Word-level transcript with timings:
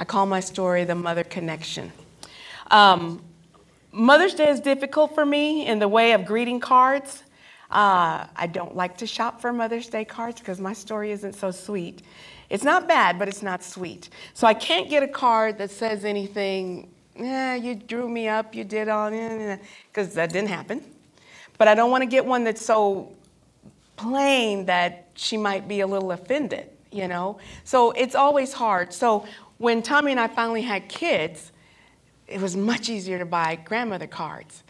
I 0.00 0.04
call 0.04 0.26
my 0.26 0.38
story 0.38 0.84
The 0.84 0.94
Mother 0.94 1.24
Connection. 1.24 1.90
Um, 2.70 3.20
Mother's 3.90 4.34
Day 4.34 4.48
is 4.48 4.60
difficult 4.60 5.12
for 5.12 5.26
me 5.26 5.66
in 5.66 5.80
the 5.80 5.88
way 5.88 6.12
of 6.12 6.24
greeting 6.24 6.60
cards. 6.60 7.24
Uh, 7.68 8.26
I 8.36 8.46
don't 8.46 8.76
like 8.76 8.96
to 8.98 9.08
shop 9.08 9.40
for 9.40 9.52
Mother's 9.52 9.88
Day 9.88 10.04
cards 10.04 10.38
because 10.38 10.60
my 10.60 10.72
story 10.72 11.10
isn't 11.10 11.34
so 11.34 11.50
sweet. 11.50 12.02
It's 12.48 12.62
not 12.62 12.86
bad, 12.86 13.18
but 13.18 13.26
it's 13.26 13.42
not 13.42 13.64
sweet. 13.64 14.10
So 14.34 14.46
I 14.46 14.54
can't 14.54 14.88
get 14.88 15.02
a 15.02 15.08
card 15.08 15.58
that 15.58 15.72
says 15.72 16.04
anything, 16.04 16.88
yeah, 17.16 17.56
you 17.56 17.74
drew 17.74 18.08
me 18.08 18.28
up, 18.28 18.54
you 18.54 18.62
did 18.62 18.88
all, 18.88 19.10
because 19.10 20.14
that 20.14 20.32
didn't 20.32 20.48
happen. 20.48 20.80
But 21.58 21.66
I 21.66 21.74
don't 21.74 21.90
want 21.90 22.02
to 22.02 22.08
get 22.08 22.24
one 22.24 22.44
that's 22.44 22.64
so 22.64 23.12
plain 23.96 24.66
that 24.66 25.08
she 25.14 25.36
might 25.36 25.66
be 25.66 25.80
a 25.80 25.86
little 25.88 26.12
offended, 26.12 26.70
you 26.92 27.08
know? 27.08 27.40
So 27.64 27.90
it's 27.90 28.14
always 28.14 28.52
hard. 28.52 28.92
So 28.92 29.26
when 29.58 29.82
Tommy 29.82 30.12
and 30.12 30.20
I 30.20 30.28
finally 30.28 30.62
had 30.62 30.88
kids, 30.88 31.52
it 32.26 32.40
was 32.40 32.56
much 32.56 32.88
easier 32.88 33.18
to 33.18 33.26
buy 33.26 33.56
grandmother 33.56 34.06
cards. 34.06 34.62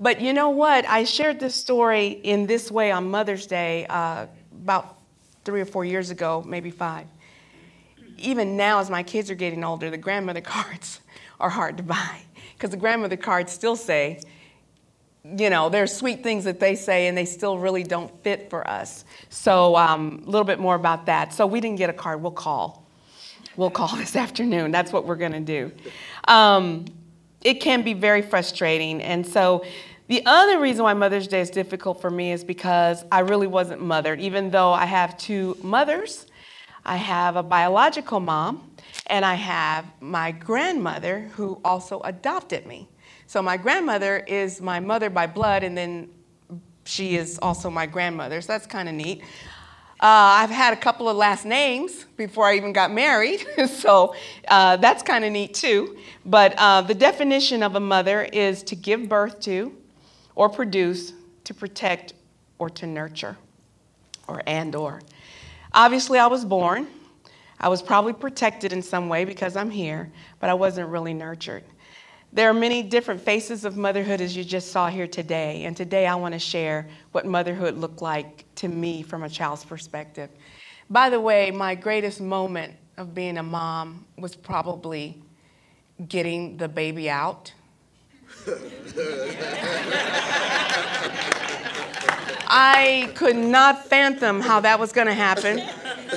But 0.00 0.20
you 0.20 0.32
know 0.32 0.50
what? 0.50 0.84
I 0.86 1.04
shared 1.04 1.40
this 1.40 1.54
story 1.54 2.08
in 2.08 2.46
this 2.46 2.70
way 2.70 2.90
on 2.90 3.10
Mother's 3.10 3.46
Day 3.46 3.86
uh, 3.86 4.26
about 4.52 4.98
three 5.44 5.60
or 5.60 5.64
four 5.64 5.84
years 5.84 6.10
ago, 6.10 6.42
maybe 6.46 6.70
five. 6.70 7.06
Even 8.18 8.56
now, 8.56 8.80
as 8.80 8.90
my 8.90 9.02
kids 9.02 9.30
are 9.30 9.34
getting 9.34 9.64
older, 9.64 9.90
the 9.90 9.98
grandmother 9.98 10.40
cards 10.42 11.00
are 11.40 11.50
hard 11.50 11.76
to 11.76 11.82
buy 11.82 12.20
because 12.54 12.70
the 12.70 12.76
grandmother 12.76 13.16
cards 13.16 13.52
still 13.52 13.76
say, 13.76 14.20
you 15.24 15.48
know, 15.48 15.70
there's 15.70 15.94
sweet 15.94 16.22
things 16.22 16.44
that 16.44 16.60
they 16.60 16.74
say 16.74 17.06
and 17.06 17.16
they 17.16 17.24
still 17.24 17.58
really 17.58 17.82
don't 17.82 18.22
fit 18.22 18.50
for 18.50 18.68
us. 18.68 19.04
So, 19.30 19.74
um, 19.76 20.22
a 20.26 20.30
little 20.30 20.44
bit 20.44 20.58
more 20.58 20.74
about 20.74 21.06
that. 21.06 21.32
So, 21.32 21.46
we 21.46 21.60
didn't 21.60 21.78
get 21.78 21.88
a 21.88 21.94
card, 21.94 22.20
we'll 22.20 22.32
call. 22.32 22.83
We'll 23.56 23.70
call 23.70 23.88
this 23.96 24.16
afternoon. 24.16 24.70
That's 24.70 24.92
what 24.92 25.06
we're 25.06 25.16
going 25.16 25.32
to 25.32 25.40
do. 25.40 25.72
Um, 26.26 26.86
it 27.42 27.54
can 27.54 27.82
be 27.82 27.92
very 27.92 28.22
frustrating. 28.22 29.02
And 29.02 29.26
so, 29.26 29.64
the 30.06 30.22
other 30.26 30.60
reason 30.60 30.84
why 30.84 30.92
Mother's 30.92 31.26
Day 31.26 31.40
is 31.40 31.48
difficult 31.48 32.02
for 32.02 32.10
me 32.10 32.32
is 32.32 32.44
because 32.44 33.04
I 33.10 33.20
really 33.20 33.46
wasn't 33.46 33.80
mothered. 33.80 34.20
Even 34.20 34.50
though 34.50 34.70
I 34.70 34.84
have 34.84 35.16
two 35.16 35.56
mothers, 35.62 36.26
I 36.84 36.96
have 36.96 37.36
a 37.36 37.42
biological 37.42 38.20
mom, 38.20 38.70
and 39.06 39.24
I 39.24 39.34
have 39.34 39.86
my 40.00 40.30
grandmother 40.30 41.30
who 41.36 41.58
also 41.64 42.00
adopted 42.00 42.66
me. 42.66 42.86
So 43.26 43.40
my 43.40 43.56
grandmother 43.56 44.18
is 44.18 44.60
my 44.60 44.78
mother 44.78 45.08
by 45.08 45.26
blood, 45.26 45.62
and 45.62 45.76
then 45.76 46.10
she 46.84 47.16
is 47.16 47.38
also 47.40 47.70
my 47.70 47.86
grandmother. 47.86 48.42
So 48.42 48.52
that's 48.52 48.66
kind 48.66 48.88
of 48.88 48.94
neat. 48.94 49.22
Uh, 50.00 50.42
I've 50.42 50.50
had 50.50 50.72
a 50.72 50.76
couple 50.76 51.08
of 51.08 51.16
last 51.16 51.44
names 51.44 52.04
before 52.16 52.46
I 52.46 52.56
even 52.56 52.72
got 52.72 52.92
married, 52.92 53.46
so 53.68 54.14
uh, 54.48 54.76
that's 54.76 55.02
kind 55.02 55.24
of 55.24 55.32
neat 55.32 55.54
too. 55.54 55.96
But 56.26 56.54
uh, 56.58 56.82
the 56.82 56.94
definition 56.94 57.62
of 57.62 57.76
a 57.76 57.80
mother 57.80 58.22
is 58.22 58.62
to 58.64 58.76
give 58.76 59.08
birth 59.08 59.40
to, 59.42 59.72
or 60.34 60.48
produce, 60.48 61.12
to 61.44 61.54
protect, 61.54 62.14
or 62.58 62.68
to 62.70 62.86
nurture, 62.86 63.36
or 64.26 64.42
and 64.46 64.74
or. 64.74 65.00
Obviously, 65.72 66.18
I 66.18 66.26
was 66.26 66.44
born. 66.44 66.88
I 67.60 67.68
was 67.68 67.80
probably 67.80 68.12
protected 68.12 68.72
in 68.72 68.82
some 68.82 69.08
way 69.08 69.24
because 69.24 69.56
I'm 69.56 69.70
here, 69.70 70.10
but 70.40 70.50
I 70.50 70.54
wasn't 70.54 70.88
really 70.88 71.14
nurtured. 71.14 71.64
There 72.34 72.50
are 72.50 72.54
many 72.54 72.82
different 72.82 73.20
faces 73.20 73.64
of 73.64 73.76
motherhood 73.76 74.20
as 74.20 74.36
you 74.36 74.42
just 74.42 74.72
saw 74.72 74.88
here 74.88 75.06
today. 75.06 75.62
And 75.66 75.76
today 75.76 76.04
I 76.08 76.16
want 76.16 76.34
to 76.34 76.40
share 76.40 76.88
what 77.12 77.24
motherhood 77.24 77.76
looked 77.76 78.02
like 78.02 78.44
to 78.56 78.66
me 78.66 79.02
from 79.02 79.22
a 79.22 79.28
child's 79.28 79.64
perspective. 79.64 80.30
By 80.90 81.10
the 81.10 81.20
way, 81.20 81.52
my 81.52 81.76
greatest 81.76 82.20
moment 82.20 82.74
of 82.96 83.14
being 83.14 83.38
a 83.38 83.42
mom 83.44 84.04
was 84.18 84.34
probably 84.34 85.22
getting 86.08 86.56
the 86.56 86.66
baby 86.66 87.08
out. 87.08 87.52
I 92.48 93.12
could 93.14 93.36
not 93.36 93.86
fathom 93.86 94.40
how 94.40 94.58
that 94.58 94.80
was 94.80 94.90
going 94.90 95.06
to 95.06 95.14
happen. 95.14 95.60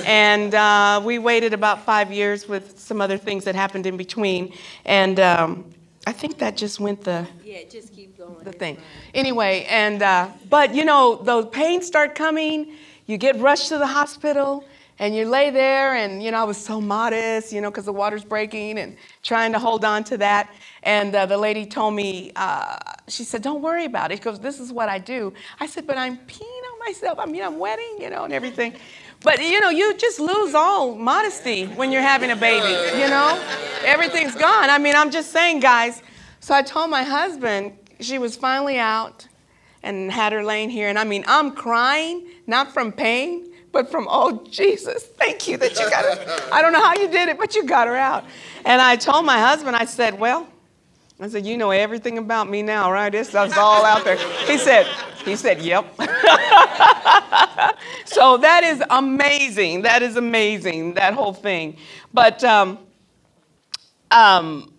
And 0.04 0.52
uh, 0.52 1.00
we 1.04 1.20
waited 1.20 1.54
about 1.54 1.84
five 1.84 2.12
years 2.12 2.48
with 2.48 2.76
some 2.76 3.00
other 3.00 3.18
things 3.18 3.44
that 3.44 3.54
happened 3.54 3.86
in 3.86 3.96
between. 3.96 4.52
And 4.84 5.20
um, 5.20 5.64
I 6.08 6.12
think 6.12 6.38
that 6.38 6.56
just 6.56 6.80
went 6.80 7.04
the 7.04 7.28
yeah, 7.44 7.64
just 7.68 7.92
keep 7.92 8.16
going. 8.16 8.42
The 8.42 8.52
thing. 8.52 8.78
Anyway, 9.12 9.66
and 9.68 10.02
uh, 10.02 10.30
but 10.48 10.74
you 10.74 10.86
know, 10.86 11.16
those 11.16 11.48
pains 11.50 11.86
start 11.86 12.14
coming. 12.14 12.72
You 13.04 13.18
get 13.18 13.38
rushed 13.38 13.68
to 13.68 13.76
the 13.76 13.86
hospital, 13.86 14.64
and 14.98 15.14
you 15.14 15.28
lay 15.28 15.50
there, 15.50 15.94
and 15.96 16.22
you 16.22 16.30
know, 16.30 16.38
I 16.38 16.44
was 16.44 16.56
so 16.56 16.80
modest, 16.80 17.52
you 17.52 17.60
know, 17.60 17.70
because 17.70 17.84
the 17.84 17.92
water's 17.92 18.24
breaking, 18.24 18.78
and 18.78 18.96
trying 19.22 19.52
to 19.52 19.58
hold 19.58 19.84
on 19.84 20.02
to 20.04 20.16
that. 20.16 20.50
And 20.82 21.14
uh, 21.14 21.26
the 21.26 21.36
lady 21.36 21.66
told 21.66 21.92
me, 21.92 22.32
uh, 22.36 22.78
she 23.06 23.22
said, 23.22 23.42
"Don't 23.42 23.60
worry 23.60 23.84
about 23.84 24.10
it," 24.10 24.18
because 24.20 24.40
this 24.40 24.58
is 24.60 24.72
what 24.72 24.88
I 24.88 24.98
do. 24.98 25.34
I 25.60 25.66
said, 25.66 25.86
"But 25.86 25.98
I'm 25.98 26.16
peeing 26.16 26.62
on 26.72 26.78
myself. 26.86 27.18
I 27.18 27.26
mean, 27.26 27.42
I'm 27.42 27.58
wetting, 27.58 27.96
you 28.00 28.08
know, 28.08 28.24
and 28.24 28.32
everything." 28.32 28.72
But 29.22 29.42
you 29.42 29.60
know, 29.60 29.70
you 29.70 29.94
just 29.96 30.20
lose 30.20 30.54
all 30.54 30.94
modesty 30.94 31.66
when 31.66 31.90
you're 31.90 32.02
having 32.02 32.30
a 32.30 32.36
baby, 32.36 32.98
you 32.98 33.08
know? 33.08 33.42
Everything's 33.84 34.34
gone. 34.34 34.70
I 34.70 34.78
mean, 34.78 34.94
I'm 34.94 35.10
just 35.10 35.32
saying, 35.32 35.60
guys. 35.60 36.02
So 36.40 36.54
I 36.54 36.62
told 36.62 36.90
my 36.90 37.02
husband, 37.02 37.76
she 38.00 38.18
was 38.18 38.36
finally 38.36 38.78
out 38.78 39.26
and 39.82 40.10
had 40.10 40.32
her 40.32 40.44
laying 40.44 40.70
here. 40.70 40.88
And 40.88 40.98
I 40.98 41.04
mean, 41.04 41.24
I'm 41.26 41.50
crying, 41.52 42.28
not 42.46 42.72
from 42.72 42.92
pain, 42.92 43.52
but 43.72 43.90
from, 43.90 44.06
oh, 44.10 44.46
Jesus, 44.50 45.04
thank 45.04 45.48
you 45.48 45.56
that 45.58 45.78
you 45.78 45.90
got 45.90 46.04
her. 46.04 46.48
I 46.52 46.62
don't 46.62 46.72
know 46.72 46.82
how 46.82 46.94
you 46.94 47.08
did 47.08 47.28
it, 47.28 47.38
but 47.38 47.54
you 47.54 47.64
got 47.64 47.86
her 47.86 47.96
out. 47.96 48.24
And 48.64 48.80
I 48.80 48.96
told 48.96 49.26
my 49.26 49.38
husband, 49.38 49.76
I 49.76 49.84
said, 49.84 50.18
well, 50.18 50.46
I 51.20 51.28
said, 51.28 51.44
you 51.44 51.56
know 51.56 51.72
everything 51.72 52.16
about 52.18 52.48
me 52.48 52.62
now, 52.62 52.92
right? 52.92 53.10
This 53.10 53.30
stuff's 53.30 53.56
all 53.58 53.84
out 53.84 54.04
there. 54.04 54.16
He 54.46 54.56
said, 54.56 54.86
he 55.24 55.34
said, 55.34 55.60
yep. 55.60 55.84
so 58.04 58.36
that 58.36 58.62
is 58.62 58.82
amazing. 58.88 59.82
That 59.82 60.02
is 60.02 60.16
amazing, 60.16 60.94
that 60.94 61.14
whole 61.14 61.32
thing. 61.32 61.76
But 62.14 62.44
um, 62.44 62.78
um, 64.12 64.72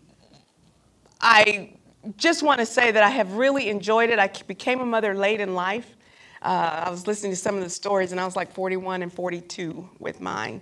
I 1.20 1.74
just 2.16 2.42
want 2.42 2.62
to 2.62 2.66
say 2.66 2.90
that 2.92 3.04
I 3.04 3.10
have 3.10 3.34
really 3.34 3.68
enjoyed 3.68 4.10
it. 4.10 4.18
I 4.18 4.32
became 4.48 4.80
a 4.80 4.86
mother 4.86 5.14
late 5.14 5.42
in 5.42 5.56
life. 5.56 5.98
Uh, 6.42 6.84
I 6.86 6.90
was 6.90 7.06
listening 7.06 7.34
to 7.34 7.36
some 7.36 7.58
of 7.58 7.64
the 7.64 7.70
stories, 7.70 8.14
and 8.14 8.22
I 8.22 8.24
was 8.24 8.38
like 8.38 8.54
41 8.54 9.04
and 9.04 9.12
42 9.12 9.90
with 10.00 10.22
mine. 10.22 10.62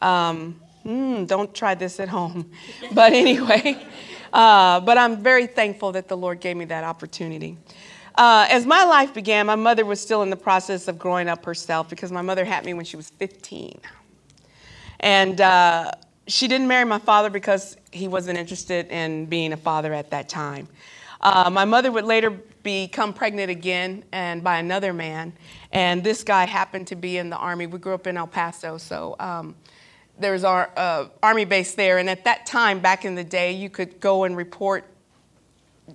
Um, 0.00 0.58
mm, 0.86 1.26
don't 1.26 1.54
try 1.54 1.74
this 1.74 2.00
at 2.00 2.08
home. 2.08 2.50
But 2.92 3.12
anyway. 3.12 3.86
Uh, 4.32 4.80
but 4.80 4.98
I'm 4.98 5.22
very 5.22 5.46
thankful 5.46 5.92
that 5.92 6.08
the 6.08 6.16
Lord 6.16 6.40
gave 6.40 6.56
me 6.56 6.64
that 6.66 6.84
opportunity. 6.84 7.56
Uh, 8.14 8.46
as 8.50 8.66
my 8.66 8.84
life 8.84 9.14
began, 9.14 9.46
my 9.46 9.54
mother 9.54 9.84
was 9.84 10.00
still 10.00 10.22
in 10.22 10.30
the 10.30 10.36
process 10.36 10.88
of 10.88 10.98
growing 10.98 11.28
up 11.28 11.44
herself 11.44 11.88
because 11.88 12.10
my 12.10 12.22
mother 12.22 12.44
had 12.44 12.64
me 12.64 12.74
when 12.74 12.84
she 12.84 12.96
was 12.96 13.10
15. 13.10 13.80
And 15.00 15.40
uh, 15.40 15.92
she 16.26 16.48
didn't 16.48 16.66
marry 16.66 16.84
my 16.84 16.98
father 16.98 17.30
because 17.30 17.76
he 17.92 18.08
wasn't 18.08 18.38
interested 18.38 18.88
in 18.88 19.26
being 19.26 19.52
a 19.52 19.56
father 19.56 19.94
at 19.94 20.10
that 20.10 20.28
time. 20.28 20.68
Uh, 21.20 21.50
my 21.50 21.64
mother 21.64 21.90
would 21.90 22.04
later 22.04 22.30
become 22.62 23.12
pregnant 23.12 23.50
again 23.50 24.04
and 24.12 24.44
by 24.44 24.58
another 24.58 24.92
man, 24.92 25.32
and 25.72 26.04
this 26.04 26.22
guy 26.22 26.44
happened 26.44 26.86
to 26.88 26.96
be 26.96 27.18
in 27.18 27.30
the 27.30 27.36
army. 27.36 27.66
We 27.66 27.78
grew 27.78 27.94
up 27.94 28.06
in 28.06 28.16
El 28.16 28.26
Paso, 28.26 28.78
so 28.78 29.16
um, 29.18 29.56
there 30.18 30.32
was 30.32 30.44
our 30.44 30.70
uh, 30.76 31.06
army 31.22 31.44
base 31.44 31.74
there, 31.74 31.98
and 31.98 32.10
at 32.10 32.24
that 32.24 32.46
time, 32.46 32.80
back 32.80 33.04
in 33.04 33.14
the 33.14 33.24
day, 33.24 33.52
you 33.52 33.70
could 33.70 34.00
go 34.00 34.24
and 34.24 34.36
report 34.36 34.84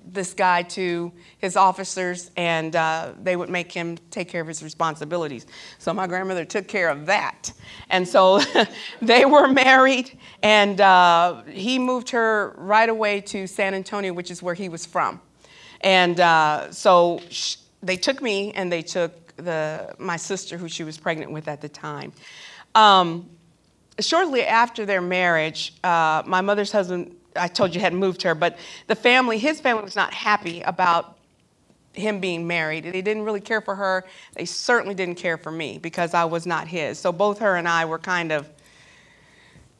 this 0.05 0.33
guy 0.33 0.63
to 0.63 1.11
his 1.37 1.55
officers, 1.55 2.31
and 2.35 2.75
uh, 2.75 3.13
they 3.21 3.35
would 3.35 3.49
make 3.49 3.71
him 3.71 3.97
take 4.09 4.27
care 4.27 4.41
of 4.41 4.47
his 4.47 4.63
responsibilities. 4.63 5.45
So 5.77 5.93
my 5.93 6.07
grandmother 6.07 6.45
took 6.45 6.67
care 6.67 6.89
of 6.89 7.05
that, 7.05 7.51
and 7.89 8.07
so 8.07 8.41
they 9.01 9.25
were 9.25 9.47
married, 9.47 10.17
and 10.41 10.81
uh, 10.81 11.43
he 11.43 11.77
moved 11.77 12.09
her 12.09 12.55
right 12.57 12.89
away 12.89 13.21
to 13.21 13.45
San 13.45 13.73
Antonio, 13.73 14.13
which 14.13 14.31
is 14.31 14.41
where 14.41 14.55
he 14.55 14.69
was 14.69 14.85
from, 14.85 15.21
and 15.81 16.19
uh, 16.19 16.71
so 16.71 17.21
they 17.81 17.97
took 17.97 18.21
me, 18.21 18.51
and 18.53 18.71
they 18.71 18.81
took 18.81 19.35
the 19.35 19.93
my 19.99 20.17
sister, 20.17 20.57
who 20.57 20.69
she 20.69 20.83
was 20.83 20.97
pregnant 20.97 21.31
with 21.31 21.47
at 21.47 21.61
the 21.61 21.69
time. 21.69 22.13
Um, 22.75 23.29
shortly 23.99 24.43
after 24.45 24.85
their 24.85 25.01
marriage, 25.01 25.73
uh, 25.83 26.23
my 26.25 26.41
mother's 26.41 26.71
husband, 26.71 27.15
I 27.35 27.47
told 27.47 27.73
you, 27.75 27.81
had 27.81 27.93
moved 27.93 28.21
her, 28.23 28.35
but 28.35 28.57
the 28.87 28.95
family, 28.95 29.37
his 29.37 29.59
family 29.59 29.83
was 29.83 29.95
not 29.95 30.13
happy 30.13 30.61
about 30.61 31.17
him 31.93 32.19
being 32.19 32.47
married. 32.47 32.85
They 32.85 33.01
didn't 33.01 33.23
really 33.23 33.41
care 33.41 33.61
for 33.61 33.75
her. 33.75 34.03
They 34.33 34.45
certainly 34.45 34.95
didn't 34.95 35.15
care 35.15 35.37
for 35.37 35.51
me 35.51 35.77
because 35.77 36.13
I 36.13 36.25
was 36.25 36.45
not 36.45 36.67
his. 36.67 36.97
So 36.97 37.11
both 37.11 37.39
her 37.39 37.55
and 37.55 37.67
I 37.67 37.85
were 37.85 37.99
kind 37.99 38.31
of 38.31 38.49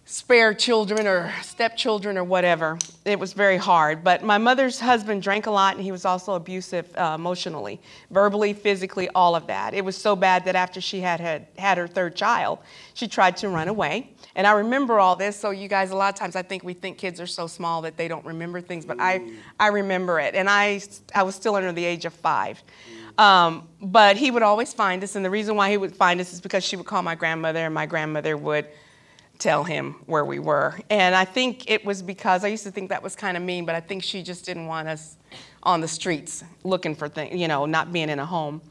spare 0.06 0.54
children 0.54 1.08
or 1.08 1.32
stepchildren 1.42 2.18
or 2.18 2.26
whatever. 2.26 2.78
It 3.06 3.18
was 3.20 3.32
very 3.32 3.56
hard. 3.56 4.04
But 4.04 4.22
my 4.22 4.38
mother's 4.38 4.80
husband 4.80 5.22
drank 5.22 5.46
a 5.46 5.52
lot 5.52 5.76
and 5.76 5.84
he 5.84 5.94
was 5.94 6.04
also 6.04 6.34
abusive 6.34 6.94
uh, 6.98 7.14
emotionally, 7.16 7.80
verbally, 8.12 8.52
physically, 8.54 9.08
all 9.16 9.34
of 9.34 9.48
that. 9.48 9.74
It 9.74 9.86
was 9.86 9.96
so 9.96 10.16
bad 10.16 10.44
that 10.46 10.56
after 10.56 10.82
she 10.82 11.00
had, 11.00 11.22
had 11.22 11.48
had 11.58 11.78
her 11.78 11.88
third 11.88 12.16
child, 12.16 12.60
she 12.94 13.08
tried 13.08 13.38
to 13.38 13.50
run 13.50 13.70
away. 13.70 14.14
And 14.36 14.46
I 14.46 14.52
remember 14.52 15.00
all 15.00 15.16
this. 15.16 15.40
So 15.40 15.52
you 15.52 15.70
guys, 15.70 15.92
a 15.92 15.96
lot 15.96 16.14
of 16.14 16.20
times 16.20 16.36
I 16.36 16.42
think 16.42 16.64
we 16.64 16.74
think 16.74 16.98
kids 16.98 17.22
are 17.22 17.28
so 17.28 17.48
small 17.48 17.82
that 17.84 17.96
they 17.96 18.10
don't 18.10 18.26
remember 18.26 18.60
things, 18.60 18.86
but 18.86 18.98
I, 19.00 19.32
I 19.58 19.68
remember 19.68 20.20
it. 20.20 20.36
And 20.36 20.50
I, 20.50 20.82
I 21.16 21.24
was 21.24 21.36
still 21.36 21.56
under 21.56 21.72
the 21.72 21.86
age 21.86 22.04
of 22.04 22.14
five. 22.14 22.62
Um, 23.18 23.70
but 23.82 24.18
he 24.18 24.32
would 24.32 24.42
always 24.42 24.74
find 24.74 25.04
us, 25.04 25.16
and 25.16 25.24
the 25.24 25.30
reason 25.30 25.56
why 25.56 25.70
he 25.70 25.78
would 25.78 25.96
find 25.96 26.20
us 26.20 26.34
is 26.34 26.42
because 26.42 26.64
she 26.64 26.76
would 26.76 26.88
call 26.88 27.04
my 27.04 27.14
grandmother, 27.14 27.60
and 27.60 27.74
my 27.74 27.86
grandmother 27.86 28.36
would 28.36 28.68
tell 29.40 29.64
him 29.64 29.96
where 30.06 30.24
we 30.24 30.40
were. 30.40 30.80
And 30.90 31.16
I 31.16 31.26
think 31.26 31.70
it 31.70 31.86
was 31.86 32.02
because 32.02 32.44
I 32.44 32.48
used 32.48 32.64
to 32.64 32.72
think 32.72 32.90
that 32.90 33.04
was 33.04 33.16
kind 33.16 33.36
of 33.36 33.44
mean, 33.44 33.66
but 33.66 33.76
I 33.76 33.80
think 33.80 34.04
she 34.04 34.24
just 34.24 34.46
didn't 34.46 34.68
want 34.68 34.88
us 34.88 35.18
on 35.64 35.82
the 35.82 35.88
streets 35.88 36.44
looking 36.64 36.96
for 36.96 37.10
things, 37.10 37.36
you 37.36 37.48
know, 37.48 37.66
not 37.66 37.92
being 37.92 38.10
in 38.10 38.20
a 38.20 38.26
home. 38.26 38.62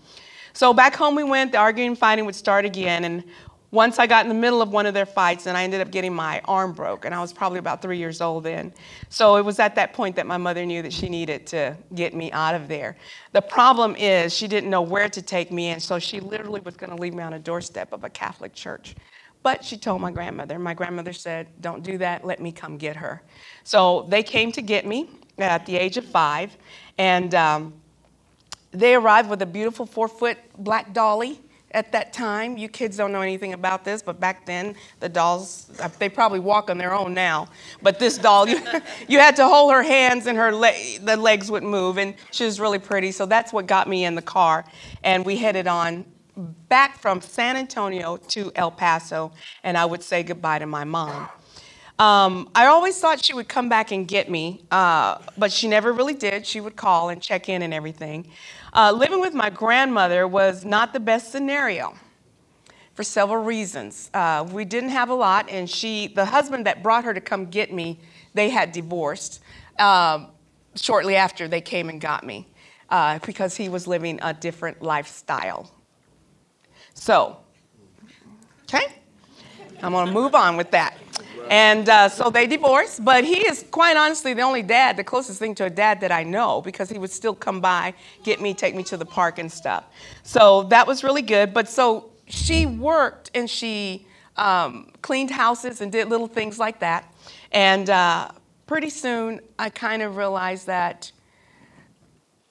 So 0.53 0.73
back 0.73 0.95
home 0.95 1.15
we 1.15 1.25
went, 1.25 1.53
the 1.53 1.59
arguing 1.59 1.91
and 1.91 1.99
fighting 1.99 2.25
would 2.27 2.35
start 2.35 2.65
again. 2.65 3.05
And 3.05 3.25
once 3.71 3.99
I 3.99 4.07
got 4.07 4.27
in 4.27 4.29
the 4.29 4.35
middle 4.35 4.61
of 4.61 4.71
one 4.71 4.85
of 4.85 4.93
their 4.93 5.07
fights, 5.07 5.47
and 5.47 5.57
I 5.57 5.65
ended 5.65 5.81
up 5.81 5.91
getting 5.91 6.13
my 6.13 6.43
arm 6.45 6.73
broke, 6.75 7.07
and 7.07 7.15
I 7.15 7.21
was 7.23 7.33
probably 7.33 7.59
about 7.59 7.81
three 7.81 7.97
years 7.97 8.21
old 8.21 8.45
then. 8.45 8.73
So 9.09 9.37
it 9.37 9.45
was 9.47 9.59
at 9.59 9.75
that 9.77 9.95
point 9.95 10.15
that 10.17 10.27
my 10.27 10.37
mother 10.37 10.67
knew 10.67 10.83
that 10.83 10.93
she 10.93 11.09
needed 11.09 11.47
to 11.49 11.75
get 11.95 12.15
me 12.15 12.31
out 12.33 12.55
of 12.55 12.69
there. 12.69 12.99
The 13.33 13.41
problem 13.41 13.97
is 13.97 14.35
she 14.35 14.47
didn't 14.47 14.69
know 14.69 14.83
where 14.83 15.09
to 15.09 15.23
take 15.23 15.51
me, 15.51 15.69
and 15.69 15.83
so 15.83 15.99
she 15.99 16.21
literally 16.21 16.61
was 16.61 16.77
going 16.77 16.91
to 16.91 16.97
leave 16.97 17.15
me 17.15 17.23
on 17.23 17.33
a 17.33 17.39
doorstep 17.39 17.93
of 17.93 18.05
a 18.05 18.11
Catholic 18.11 18.53
church. 18.53 18.95
But 19.43 19.65
she 19.65 19.77
told 19.77 20.01
my 20.01 20.11
grandmother. 20.11 20.59
My 20.59 20.75
grandmother 20.75 21.13
said, 21.13 21.49
Don't 21.61 21.83
do 21.83 21.99
that, 21.99 22.25
let 22.25 22.41
me 22.41 22.53
come 22.53 22.77
get 22.77 22.97
her. 22.97 23.23
So 23.65 24.07
they 24.09 24.23
came 24.23 24.53
to 24.53 24.63
get 24.63 24.87
me 24.87 25.11
at 25.39 25.67
the 25.67 25.77
age 25.77 25.97
of 25.97 26.05
five, 26.05 26.57
and 26.99 27.35
um, 27.35 27.75
they 28.71 28.95
arrived 28.95 29.29
with 29.29 29.43
a 29.43 29.47
beautiful 29.47 29.87
four 29.87 30.09
foot 30.09 30.39
black 30.57 30.93
dolly 30.93 31.41
at 31.73 31.91
that 31.93 32.13
time. 32.13 32.57
You 32.57 32.69
kids 32.69 32.97
don't 32.97 33.13
know 33.13 33.21
anything 33.21 33.53
about 33.53 33.85
this, 33.85 34.03
but 34.03 34.21
back 34.21 34.47
then, 34.47 34.77
the 35.01 35.09
dolls, 35.09 35.71
uh, 35.81 35.89
they 35.99 36.09
probably 36.09 36.41
walk 36.41 36.71
on 36.71 36.79
their 36.79 36.95
own 36.95 37.15
now. 37.15 37.49
But 37.83 37.99
this 37.99 38.19
doll, 38.19 38.49
you, 38.49 38.61
you 39.09 39.19
had 39.19 39.37
to 39.37 39.49
hold 39.49 39.73
her 39.73 39.83
hands 39.83 40.27
and 40.27 40.37
her 40.39 40.55
le- 40.55 40.99
the 41.01 41.17
legs 41.17 41.51
would 41.51 41.63
move, 41.63 41.99
and 41.99 42.15
she 42.31 42.45
was 42.45 42.61
really 42.61 42.79
pretty. 42.79 43.11
So 43.13 43.27
that's 43.27 43.53
what 43.53 43.67
got 43.67 43.89
me 43.89 44.05
in 44.05 44.15
the 44.15 44.23
car. 44.23 44.65
And 45.03 45.25
we 45.25 45.37
headed 45.37 45.67
on 45.67 46.05
back 46.37 46.99
from 46.99 47.21
San 47.21 47.57
Antonio 47.57 48.17
to 48.17 48.53
El 48.55 48.71
Paso, 48.71 49.33
and 49.63 49.77
I 49.77 49.85
would 49.85 50.03
say 50.03 50.23
goodbye 50.23 50.59
to 50.59 50.67
my 50.67 50.85
mom. 50.85 51.29
Um, 51.99 52.51
I 52.55 52.67
always 52.67 52.99
thought 52.99 53.25
she 53.25 53.35
would 53.35 53.49
come 53.49 53.69
back 53.69 53.93
and 53.93 54.09
get 54.09 54.31
me, 54.31 54.65
uh, 54.71 55.19
but 55.37 55.53
she 55.53 55.69
never 55.69 55.93
really 55.93 56.15
did. 56.15 56.47
She 56.47 56.61
would 56.61 56.75
call 56.75 57.11
and 57.11 57.21
check 57.21 57.49
in 57.49 57.63
and 57.63 57.73
everything. 57.73 58.29
Uh, 58.73 58.93
living 58.93 59.21
with 59.21 59.35
my 59.35 59.51
grandmother 59.51 60.27
was 60.27 60.65
not 60.65 60.93
the 60.93 61.01
best 61.01 61.31
scenario 61.31 61.95
for 62.95 63.05
several 63.05 63.45
reasons. 63.45 64.11
Uh, 64.15 64.47
we 64.51 64.65
didn't 64.65 64.91
have 64.91 65.11
a 65.11 65.15
lot, 65.15 65.49
and 65.49 65.69
she, 65.69 66.09
the 66.09 66.25
husband 66.25 66.67
that 66.67 66.83
brought 66.83 67.05
her 67.05 67.15
to 67.15 67.21
come 67.21 67.47
get 67.47 67.73
me, 67.73 68.01
they 68.35 68.49
had 68.49 68.73
divorced 68.73 69.41
um, 69.79 70.29
shortly 70.75 71.15
after 71.15 71.47
they 71.47 71.61
came 71.61 71.89
and 71.89 72.01
got 72.01 72.25
me 72.25 72.49
uh, 72.89 73.19
because 73.21 73.57
he 73.57 73.69
was 73.69 73.87
living 73.87 74.19
a 74.23 74.33
different 74.33 74.83
lifestyle 74.83 75.71
so, 76.95 77.39
okay, 78.65 78.87
I'm 79.83 79.93
gonna 79.93 80.13
move 80.13 80.35
on 80.35 80.57
with 80.57 80.71
that. 80.73 80.97
And 81.51 81.89
uh, 81.89 82.09
so 82.09 82.31
they 82.31 82.47
divorced, 82.47 83.05
but 83.05 83.25
he 83.25 83.47
is 83.47 83.65
quite 83.71 83.97
honestly 83.97 84.33
the 84.33 84.43
only 84.43 84.63
dad, 84.63 84.97
the 84.97 85.05
closest 85.05 85.39
thing 85.39 85.55
to 85.57 85.65
a 85.65 85.71
dad 85.71 86.01
that 86.01 86.13
I 86.13 86.23
know, 86.23 86.63
because 86.63 86.89
he 86.89 86.99
would 86.99 87.11
still 87.11 87.35
come 87.35 87.61
by, 87.61 87.95
get 88.23 88.41
me, 88.41 88.55
take 88.55 88.75
me 88.75 88.83
to 88.85 88.97
the 88.97 89.05
park 89.05 89.39
and 89.39 89.53
stuff. 89.53 89.85
So 90.23 90.63
that 90.65 90.87
was 90.87 91.05
really 91.05 91.21
good. 91.21 91.53
But 91.53 91.69
so 91.69 92.11
she 92.27 92.65
worked 92.65 93.31
and 93.35 93.51
she 93.51 94.07
um, 94.37 94.93
cleaned 95.03 95.31
houses 95.31 95.81
and 95.81 95.93
did 95.93 96.09
little 96.09 96.29
things 96.29 96.59
like 96.59 96.81
that. 96.81 97.13
And 97.51 97.91
uh, 97.91 98.31
pretty 98.67 98.89
soon 98.89 99.41
I 99.59 99.69
kind 99.69 100.01
of 100.01 100.17
realized 100.17 100.67
that 100.69 101.13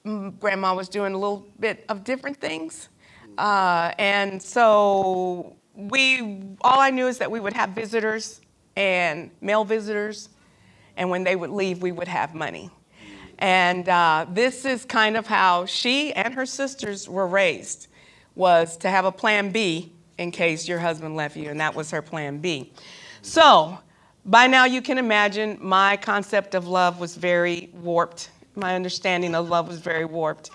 grandma 0.03 0.75
was 0.75 0.89
doing 0.89 1.13
a 1.13 1.17
little 1.17 1.45
bit 1.59 1.85
of 1.89 2.03
different 2.03 2.37
things. 2.37 2.89
Uh, 3.37 3.91
and 3.97 4.41
so 4.41 5.55
we, 5.75 6.39
all 6.61 6.79
I 6.79 6.89
knew 6.89 7.07
is 7.07 7.17
that 7.19 7.31
we 7.31 7.39
would 7.39 7.53
have 7.53 7.69
visitors 7.71 8.41
and 8.75 9.31
male 9.41 9.63
visitors, 9.63 10.29
and 10.97 11.09
when 11.09 11.23
they 11.23 11.35
would 11.35 11.49
leave, 11.49 11.81
we 11.81 11.91
would 11.91 12.07
have 12.07 12.33
money. 12.33 12.69
And 13.39 13.89
uh, 13.89 14.27
this 14.29 14.65
is 14.65 14.85
kind 14.85 15.17
of 15.17 15.25
how 15.25 15.65
she 15.65 16.13
and 16.13 16.33
her 16.33 16.45
sisters 16.45 17.09
were 17.09 17.27
raised, 17.27 17.87
was 18.35 18.77
to 18.77 18.89
have 18.89 19.05
a 19.05 19.11
plan 19.11 19.51
B 19.51 19.93
in 20.17 20.31
case 20.31 20.67
your 20.67 20.79
husband 20.79 21.15
left 21.15 21.35
you, 21.35 21.49
and 21.49 21.59
that 21.59 21.73
was 21.73 21.89
her 21.91 22.01
plan 22.01 22.37
B. 22.37 22.71
So 23.21 23.79
by 24.25 24.45
now 24.47 24.65
you 24.65 24.81
can 24.81 24.97
imagine 24.97 25.57
my 25.59 25.97
concept 25.97 26.53
of 26.53 26.67
love 26.67 26.99
was 26.99 27.15
very 27.15 27.71
warped. 27.73 28.29
My 28.55 28.75
understanding 28.75 29.33
of 29.33 29.49
love 29.49 29.67
was 29.67 29.79
very 29.79 30.05
warped. 30.05 30.51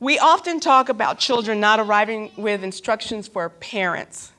We 0.00 0.18
often 0.18 0.60
talk 0.60 0.88
about 0.88 1.18
children 1.18 1.60
not 1.60 1.78
arriving 1.78 2.30
with 2.38 2.64
instructions 2.64 3.28
for 3.28 3.50
parents, 3.50 4.32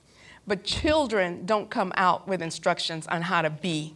but 0.47 0.63
children 0.63 1.45
don't 1.45 1.69
come 1.69 1.93
out 1.95 2.27
with 2.27 2.41
instructions 2.41 3.05
on 3.05 3.21
how 3.21 3.43
to 3.43 3.51
be 3.51 3.93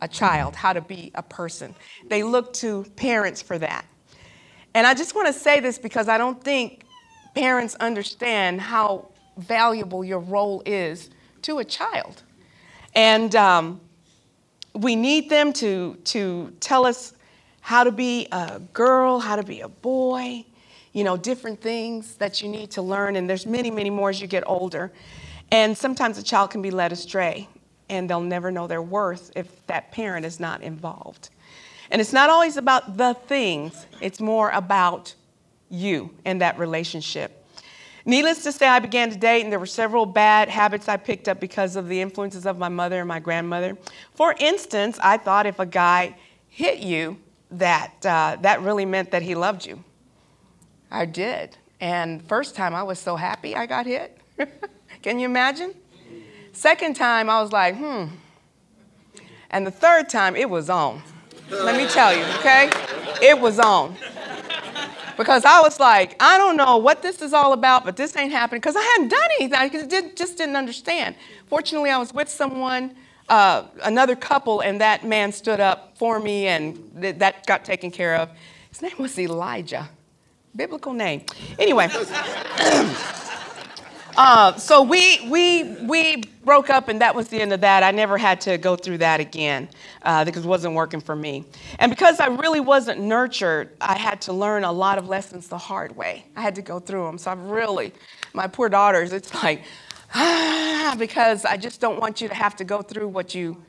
a 0.00 0.06
child, 0.06 0.54
how 0.54 0.72
to 0.72 0.80
be 0.80 1.10
a 1.16 1.22
person. 1.24 1.74
They 2.06 2.22
look 2.22 2.52
to 2.54 2.84
parents 2.94 3.42
for 3.42 3.58
that. 3.58 3.84
And 4.72 4.86
I 4.86 4.94
just 4.94 5.16
want 5.16 5.26
to 5.26 5.32
say 5.32 5.58
this 5.58 5.78
because 5.78 6.08
I 6.08 6.16
don't 6.16 6.40
think 6.44 6.84
parents 7.34 7.74
understand 7.80 8.60
how 8.60 9.08
valuable 9.36 10.04
your 10.04 10.20
role 10.20 10.62
is 10.64 11.10
to 11.42 11.58
a 11.58 11.64
child. 11.64 12.22
And 12.94 13.34
um, 13.34 13.80
we 14.76 14.94
need 14.94 15.28
them 15.28 15.52
to, 15.54 15.96
to 16.04 16.52
tell 16.60 16.86
us 16.86 17.14
how 17.62 17.82
to 17.82 17.90
be 17.90 18.28
a 18.30 18.60
girl, 18.72 19.18
how 19.18 19.34
to 19.34 19.42
be 19.42 19.60
a 19.60 19.68
boy, 19.68 20.44
you 20.92 21.04
know, 21.04 21.16
different 21.16 21.60
things 21.60 22.16
that 22.16 22.42
you 22.42 22.48
need 22.48 22.70
to 22.72 22.82
learn, 22.82 23.16
and 23.16 23.28
there's 23.28 23.46
many, 23.46 23.70
many 23.70 23.90
more 23.90 24.10
as 24.10 24.20
you 24.20 24.26
get 24.26 24.42
older. 24.46 24.90
And 25.52 25.76
sometimes 25.76 26.18
a 26.18 26.22
child 26.22 26.50
can 26.50 26.62
be 26.62 26.70
led 26.70 26.92
astray, 26.92 27.48
and 27.88 28.08
they'll 28.08 28.20
never 28.20 28.50
know 28.50 28.66
their 28.66 28.82
worth 28.82 29.30
if 29.36 29.66
that 29.66 29.92
parent 29.92 30.26
is 30.26 30.40
not 30.40 30.62
involved. 30.62 31.30
And 31.90 32.00
it's 32.00 32.12
not 32.12 32.30
always 32.30 32.56
about 32.56 32.96
the 32.96 33.14
things, 33.14 33.86
it's 34.00 34.20
more 34.20 34.50
about 34.50 35.14
you 35.68 36.10
and 36.24 36.40
that 36.40 36.58
relationship. 36.58 37.36
Needless 38.06 38.42
to 38.44 38.52
say, 38.52 38.66
I 38.66 38.78
began 38.78 39.10
to 39.10 39.16
date, 39.16 39.42
and 39.42 39.52
there 39.52 39.58
were 39.58 39.66
several 39.66 40.06
bad 40.06 40.48
habits 40.48 40.88
I 40.88 40.96
picked 40.96 41.28
up 41.28 41.38
because 41.38 41.76
of 41.76 41.88
the 41.88 42.00
influences 42.00 42.46
of 42.46 42.58
my 42.58 42.68
mother 42.68 43.00
and 43.00 43.08
my 43.08 43.20
grandmother. 43.20 43.76
For 44.14 44.34
instance, 44.38 44.98
I 45.02 45.16
thought 45.18 45.46
if 45.46 45.58
a 45.58 45.66
guy 45.66 46.16
hit 46.48 46.78
you, 46.78 47.18
that 47.52 47.94
uh, 48.06 48.36
that 48.40 48.62
really 48.62 48.86
meant 48.86 49.10
that 49.10 49.22
he 49.22 49.34
loved 49.34 49.66
you. 49.66 49.82
I 50.90 51.04
did. 51.04 51.56
And 51.80 52.22
first 52.26 52.54
time 52.54 52.74
I 52.74 52.82
was 52.82 52.98
so 52.98 53.16
happy 53.16 53.56
I 53.56 53.66
got 53.66 53.86
hit. 53.86 54.18
Can 55.02 55.18
you 55.18 55.26
imagine? 55.26 55.74
Second 56.52 56.94
time 56.94 57.30
I 57.30 57.40
was 57.40 57.52
like, 57.52 57.76
hmm. 57.76 58.06
And 59.50 59.66
the 59.66 59.70
third 59.70 60.08
time 60.08 60.36
it 60.36 60.50
was 60.50 60.68
on. 60.68 61.02
Let 61.50 61.76
me 61.76 61.88
tell 61.88 62.14
you, 62.14 62.22
okay? 62.38 62.70
It 63.22 63.40
was 63.40 63.58
on. 63.58 63.96
Because 65.16 65.44
I 65.44 65.60
was 65.60 65.80
like, 65.80 66.16
I 66.20 66.38
don't 66.38 66.56
know 66.56 66.76
what 66.78 67.02
this 67.02 67.20
is 67.22 67.32
all 67.32 67.52
about, 67.52 67.84
but 67.84 67.96
this 67.96 68.16
ain't 68.16 68.32
happening 68.32 68.60
because 68.60 68.76
I 68.76 68.82
hadn't 68.82 69.08
done 69.08 69.28
anything. 69.38 69.58
I 69.58 69.68
did, 69.68 70.16
just 70.16 70.38
didn't 70.38 70.56
understand. 70.56 71.14
Fortunately, 71.46 71.90
I 71.90 71.98
was 71.98 72.14
with 72.14 72.28
someone, 72.28 72.94
uh, 73.28 73.64
another 73.82 74.16
couple, 74.16 74.60
and 74.60 74.80
that 74.80 75.04
man 75.04 75.32
stood 75.32 75.60
up 75.60 75.96
for 75.98 76.20
me, 76.20 76.46
and 76.46 76.90
th- 77.00 77.16
that 77.18 77.46
got 77.46 77.64
taken 77.64 77.90
care 77.90 78.16
of. 78.16 78.30
His 78.70 78.80
name 78.80 78.94
was 78.98 79.18
Elijah 79.18 79.90
biblical 80.54 80.92
name. 80.92 81.24
Anyway. 81.58 81.88
uh, 84.16 84.54
so 84.56 84.82
we, 84.82 85.28
we, 85.28 85.62
we 85.84 86.22
broke 86.44 86.70
up, 86.70 86.88
and 86.88 87.00
that 87.00 87.14
was 87.14 87.28
the 87.28 87.40
end 87.40 87.52
of 87.52 87.60
that. 87.60 87.82
I 87.82 87.90
never 87.90 88.18
had 88.18 88.40
to 88.42 88.58
go 88.58 88.76
through 88.76 88.98
that 88.98 89.20
again 89.20 89.68
uh, 90.02 90.24
because 90.24 90.44
it 90.44 90.48
wasn't 90.48 90.74
working 90.74 91.00
for 91.00 91.14
me. 91.14 91.44
And 91.78 91.90
because 91.90 92.20
I 92.20 92.26
really 92.26 92.60
wasn't 92.60 93.00
nurtured, 93.00 93.70
I 93.80 93.96
had 93.96 94.20
to 94.22 94.32
learn 94.32 94.64
a 94.64 94.72
lot 94.72 94.98
of 94.98 95.08
lessons 95.08 95.48
the 95.48 95.58
hard 95.58 95.96
way. 95.96 96.24
I 96.36 96.42
had 96.42 96.54
to 96.56 96.62
go 96.62 96.80
through 96.80 97.06
them. 97.06 97.18
So 97.18 97.30
I've 97.30 97.40
really, 97.40 97.92
my 98.32 98.46
poor 98.46 98.68
daughters, 98.68 99.12
it's 99.12 99.32
like, 99.42 99.62
ah, 100.14 100.96
because 100.98 101.44
I 101.44 101.56
just 101.56 101.80
don't 101.80 102.00
want 102.00 102.20
you 102.20 102.28
to 102.28 102.34
have 102.34 102.56
to 102.56 102.64
go 102.64 102.82
through 102.82 103.08
what 103.08 103.34
you, 103.34 103.62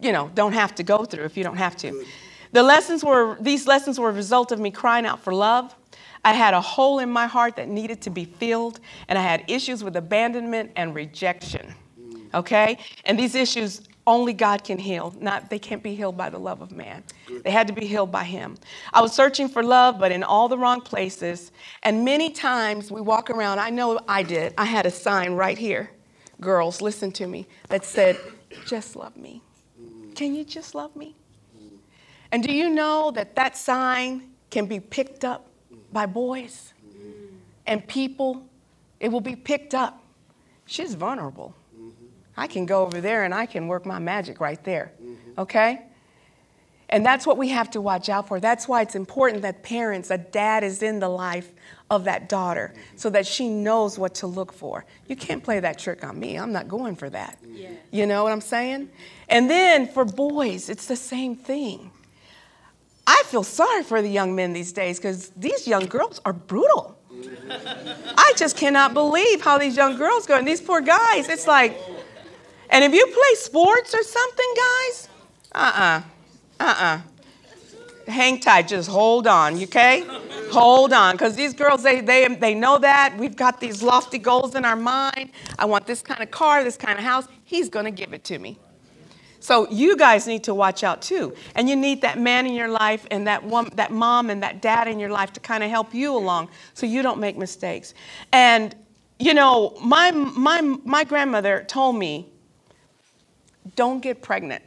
you 0.00 0.12
know, 0.12 0.30
don't 0.34 0.52
have 0.52 0.74
to 0.76 0.82
go 0.82 1.04
through 1.04 1.24
if 1.24 1.36
you 1.36 1.44
don't 1.44 1.56
have 1.56 1.76
to. 1.78 2.04
The 2.52 2.62
lessons 2.62 3.04
were, 3.04 3.36
these 3.40 3.66
lessons 3.66 3.98
were 3.98 4.08
a 4.08 4.12
result 4.12 4.52
of 4.52 4.60
me 4.60 4.70
crying 4.70 5.04
out 5.04 5.20
for 5.20 5.34
love 5.34 5.74
I 6.26 6.32
had 6.32 6.54
a 6.54 6.60
hole 6.60 6.98
in 6.98 7.08
my 7.08 7.28
heart 7.28 7.54
that 7.54 7.68
needed 7.68 8.00
to 8.02 8.10
be 8.10 8.24
filled, 8.24 8.80
and 9.06 9.16
I 9.16 9.22
had 9.22 9.44
issues 9.46 9.84
with 9.84 9.94
abandonment 9.94 10.72
and 10.74 10.92
rejection. 10.92 11.72
Mm. 12.00 12.34
Okay? 12.34 12.78
And 13.04 13.16
these 13.16 13.36
issues 13.36 13.82
only 14.08 14.32
God 14.32 14.64
can 14.64 14.76
heal. 14.76 15.14
Not 15.20 15.50
they 15.50 15.60
can't 15.60 15.84
be 15.84 15.94
healed 15.94 16.16
by 16.16 16.28
the 16.28 16.38
love 16.38 16.62
of 16.62 16.72
man. 16.72 17.04
They 17.44 17.52
had 17.52 17.68
to 17.68 17.72
be 17.72 17.86
healed 17.86 18.10
by 18.10 18.24
him. 18.24 18.56
I 18.92 19.02
was 19.02 19.12
searching 19.12 19.48
for 19.48 19.62
love, 19.62 20.00
but 20.00 20.10
in 20.10 20.24
all 20.24 20.48
the 20.48 20.58
wrong 20.58 20.80
places. 20.80 21.52
And 21.84 22.04
many 22.04 22.30
times 22.30 22.90
we 22.90 23.00
walk 23.00 23.30
around, 23.30 23.60
I 23.60 23.70
know 23.70 24.00
I 24.08 24.24
did. 24.24 24.52
I 24.58 24.64
had 24.64 24.84
a 24.84 24.90
sign 24.90 25.34
right 25.34 25.56
here. 25.56 25.92
Girls, 26.40 26.82
listen 26.82 27.12
to 27.12 27.28
me, 27.28 27.46
that 27.68 27.84
said, 27.84 28.18
just 28.66 28.96
love 28.96 29.16
me. 29.16 29.42
Mm. 29.80 30.16
Can 30.16 30.34
you 30.34 30.42
just 30.42 30.74
love 30.74 30.96
me? 30.96 31.14
And 32.32 32.42
do 32.42 32.52
you 32.52 32.68
know 32.68 33.12
that 33.12 33.36
that 33.36 33.56
sign 33.56 34.32
can 34.50 34.66
be 34.66 34.80
picked 34.80 35.24
up 35.24 35.45
by 35.96 36.04
boys 36.04 36.74
and 37.66 37.86
people? 37.88 38.46
It 39.00 39.08
will 39.08 39.22
be 39.22 39.34
picked 39.34 39.74
up. 39.74 40.04
She's 40.66 40.94
vulnerable. 40.94 41.54
I 42.36 42.46
can 42.46 42.66
go 42.66 42.82
over 42.82 43.00
there 43.00 43.24
and 43.24 43.32
I 43.32 43.46
can 43.46 43.66
work 43.66 43.86
my 43.86 43.98
magic 43.98 44.38
right 44.38 44.62
there. 44.62 44.92
Mm-hmm. 45.02 45.40
Okay? 45.40 45.82
And 46.90 47.04
that's 47.04 47.26
what 47.26 47.38
we 47.38 47.48
have 47.48 47.70
to 47.70 47.80
watch 47.80 48.10
out 48.10 48.28
for. 48.28 48.40
That's 48.40 48.68
why 48.68 48.82
it's 48.82 48.94
important 48.94 49.40
that 49.42 49.62
parents, 49.62 50.10
a 50.10 50.18
dad 50.18 50.64
is 50.64 50.82
in 50.82 51.00
the 51.00 51.08
life 51.08 51.50
of 51.90 52.04
that 52.04 52.28
daughter 52.28 52.74
mm-hmm. 52.74 52.96
so 52.96 53.08
that 53.10 53.26
she 53.26 53.48
knows 53.48 53.98
what 53.98 54.16
to 54.16 54.26
look 54.26 54.52
for. 54.52 54.84
You 55.08 55.16
can't 55.16 55.42
play 55.42 55.60
that 55.60 55.78
trick 55.78 56.04
on 56.04 56.20
me. 56.20 56.36
I'm 56.36 56.52
not 56.52 56.68
going 56.68 56.94
for 56.94 57.08
that. 57.08 57.38
Yeah. 57.50 57.70
You 57.90 58.06
know 58.06 58.22
what 58.22 58.32
I'm 58.32 58.42
saying? 58.42 58.90
And 59.30 59.48
then 59.48 59.88
for 59.88 60.04
boys, 60.04 60.68
it's 60.68 60.86
the 60.86 60.96
same 60.96 61.36
thing. 61.36 61.90
I 63.06 63.22
feel 63.26 63.44
sorry 63.44 63.82
for 63.82 64.02
the 64.02 64.08
young 64.08 64.34
men 64.34 64.52
these 64.52 64.72
days 64.72 64.98
because 64.98 65.30
these 65.30 65.66
young 65.66 65.86
girls 65.86 66.20
are 66.24 66.32
brutal. 66.32 66.98
I 68.16 68.32
just 68.36 68.56
cannot 68.56 68.94
believe 68.94 69.40
how 69.40 69.58
these 69.58 69.76
young 69.76 69.96
girls 69.96 70.26
go. 70.26 70.36
And 70.36 70.46
these 70.46 70.60
poor 70.60 70.80
guys, 70.80 71.28
it's 71.28 71.46
like, 71.46 71.78
and 72.70 72.84
if 72.84 72.92
you 72.92 73.06
play 73.06 73.34
sports 73.34 73.94
or 73.94 74.02
something, 74.02 74.54
guys, 74.56 75.08
uh 75.54 76.02
uh-uh, 76.60 76.74
uh, 76.78 77.00
Hang 78.08 78.38
tight, 78.38 78.68
just 78.68 78.88
hold 78.88 79.26
on, 79.26 79.60
okay? 79.64 80.04
hold 80.52 80.92
on, 80.92 81.14
because 81.14 81.34
these 81.34 81.52
girls, 81.52 81.82
they, 81.82 82.00
they, 82.00 82.26
they 82.28 82.54
know 82.54 82.78
that. 82.78 83.16
We've 83.18 83.34
got 83.34 83.60
these 83.60 83.82
lofty 83.82 84.18
goals 84.18 84.54
in 84.54 84.64
our 84.64 84.76
mind. 84.76 85.30
I 85.58 85.64
want 85.64 85.86
this 85.86 86.02
kind 86.02 86.22
of 86.22 86.30
car, 86.30 86.62
this 86.62 86.76
kind 86.76 86.98
of 86.98 87.04
house. 87.04 87.26
He's 87.44 87.68
going 87.68 87.84
to 87.84 87.90
give 87.90 88.12
it 88.12 88.22
to 88.24 88.38
me. 88.38 88.58
So 89.40 89.68
you 89.70 89.96
guys 89.96 90.26
need 90.26 90.44
to 90.44 90.54
watch 90.54 90.82
out 90.82 91.02
too. 91.02 91.34
And 91.54 91.68
you 91.68 91.76
need 91.76 92.02
that 92.02 92.18
man 92.18 92.46
in 92.46 92.54
your 92.54 92.68
life 92.68 93.06
and 93.10 93.26
that, 93.26 93.44
one, 93.44 93.70
that 93.74 93.90
mom 93.90 94.30
and 94.30 94.42
that 94.42 94.62
dad 94.62 94.88
in 94.88 94.98
your 94.98 95.10
life 95.10 95.32
to 95.34 95.40
kind 95.40 95.62
of 95.62 95.70
help 95.70 95.94
you 95.94 96.16
along 96.16 96.48
so 96.74 96.86
you 96.86 97.02
don't 97.02 97.20
make 97.20 97.36
mistakes. 97.36 97.94
And, 98.32 98.74
you 99.18 99.34
know, 99.34 99.76
my, 99.82 100.10
my, 100.10 100.60
my 100.60 101.04
grandmother 101.04 101.64
told 101.68 101.96
me 101.96 102.28
don't 103.74 104.00
get 104.00 104.22
pregnant. 104.22 104.62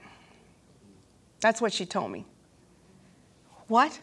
That's 1.40 1.62
what 1.62 1.72
she 1.72 1.86
told 1.86 2.12
me. 2.12 2.26
What? 3.68 4.00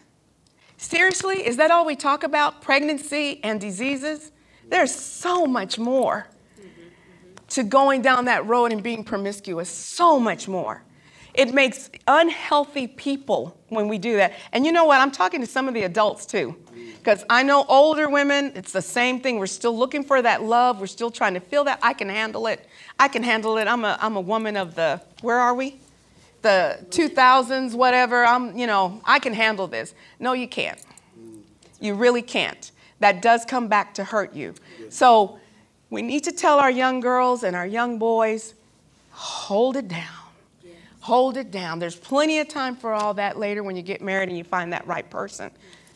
Seriously? 0.79 1.47
Is 1.47 1.57
that 1.57 1.71
all 1.71 1.85
we 1.85 1.97
talk 1.97 2.23
about? 2.23 2.63
Pregnancy 2.63 3.41
and 3.43 3.61
diseases? 3.61 4.33
There's 4.69 4.95
so 4.95 5.47
much 5.47 5.79
more 5.79 6.29
to 7.49 7.63
going 7.63 8.03
down 8.03 8.25
that 8.27 8.47
road 8.47 8.73
and 8.73 8.83
being 8.83 9.05
promiscuous. 9.05 9.69
So 9.69 10.19
much 10.19 10.49
more. 10.49 10.83
It 11.37 11.53
makes 11.53 11.91
unhealthy 12.07 12.87
people 12.87 13.59
when 13.69 13.89
we 13.89 13.99
do 13.99 14.17
that. 14.17 14.33
And 14.53 14.65
you 14.65 14.73
know 14.73 14.87
what? 14.87 15.01
I'm 15.01 15.11
talking 15.11 15.41
to 15.43 15.47
some 15.47 15.69
of 15.69 15.75
the 15.75 15.83
adults 15.83 16.25
too. 16.25 16.57
Because 16.99 17.25
I 17.29 17.43
know 17.43 17.65
older 17.69 18.09
women, 18.09 18.53
it's 18.55 18.73
the 18.73 18.83
same 18.83 19.21
thing. 19.21 19.39
We're 19.39 19.47
still 19.47 19.77
looking 19.77 20.03
for 20.03 20.21
that 20.23 20.43
love. 20.43 20.81
We're 20.81 20.87
still 20.87 21.11
trying 21.11 21.35
to 21.35 21.41
feel 21.41 21.65
that. 21.65 21.79
I 21.83 21.93
can 21.93 22.09
handle 22.09 22.47
it. 22.47 22.67
I 22.99 23.09
can 23.09 23.23
handle 23.23 23.59
it. 23.59 23.69
I'm 23.69 23.85
a, 23.85 23.99
I'm 24.01 24.17
a 24.17 24.21
woman 24.21 24.57
of 24.57 24.75
the, 24.75 25.01
where 25.21 25.39
are 25.39 25.55
we? 25.55 25.79
The 26.43 26.85
2000s, 26.89 27.75
whatever. 27.75 28.25
I'm, 28.25 28.57
you 28.57 28.67
know, 28.67 29.01
I 29.05 29.19
can 29.19 29.35
handle 29.35 29.67
this. 29.67 29.95
No, 30.19 30.33
you 30.33 30.49
can't. 30.49 30.83
You 31.81 31.95
really 31.95 32.23
can't. 32.23 32.71
That 33.01 33.21
does 33.21 33.45
come 33.45 33.69
back 33.69 33.95
to 33.95 34.05
hurt 34.05 34.35
you. 34.35 34.55
So 34.89 35.39
we 35.91 36.03
need 36.03 36.25
to 36.25 36.33
tell 36.33 36.59
our 36.59 36.71
young 36.71 37.01
girls 37.01 37.43
and 37.43 37.55
our 37.55 37.67
young 37.67 37.99
boys 37.99 38.55
hold 39.11 39.77
it 39.77 39.89
down. 39.89 40.27
Hold 41.01 41.37
it 41.37 41.53
down. 41.53 41.79
There's 41.79 41.95
plenty 41.95 42.41
of 42.41 42.49
time 42.49 42.75
for 42.75 42.93
all 42.93 43.15
that 43.15 43.39
later 43.39 43.63
when 43.63 43.77
you 43.77 43.83
get 43.83 44.03
married 44.03 44.29
and 44.29 44.37
you 44.37 44.43
find 44.43 44.73
that 44.73 44.87
right 44.89 45.09
person. 45.09 45.53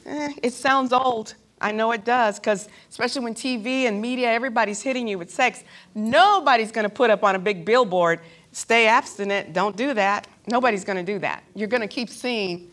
Eh, 0.07 0.33
it 0.43 0.53
sounds 0.53 0.93
old. 0.93 1.35
I 1.61 1.73
know 1.73 1.93
it 1.93 2.05
does, 2.05 2.39
because 2.39 2.69
especially 2.89 3.23
when 3.25 3.35
TV 3.35 3.83
and 3.83 4.01
media, 4.01 4.31
everybody's 4.31 4.81
hitting 4.81 5.07
you 5.07 5.19
with 5.19 5.31
sex. 5.31 5.63
Nobody's 5.95 6.73
going 6.73 6.85
to 6.85 6.95
put 6.95 7.11
up 7.11 7.23
on 7.23 7.35
a 7.35 7.39
big 7.39 7.65
billboard, 7.65 8.21
stay 8.53 8.87
abstinent, 8.87 9.53
don't 9.53 9.77
do 9.77 9.93
that. 9.95 10.27
Nobody's 10.47 10.85
going 10.85 11.05
to 11.05 11.13
do 11.13 11.19
that. 11.19 11.45
You're 11.55 11.69
going 11.69 11.83
to 11.83 11.89
keep 11.89 12.09
seeing 12.09 12.71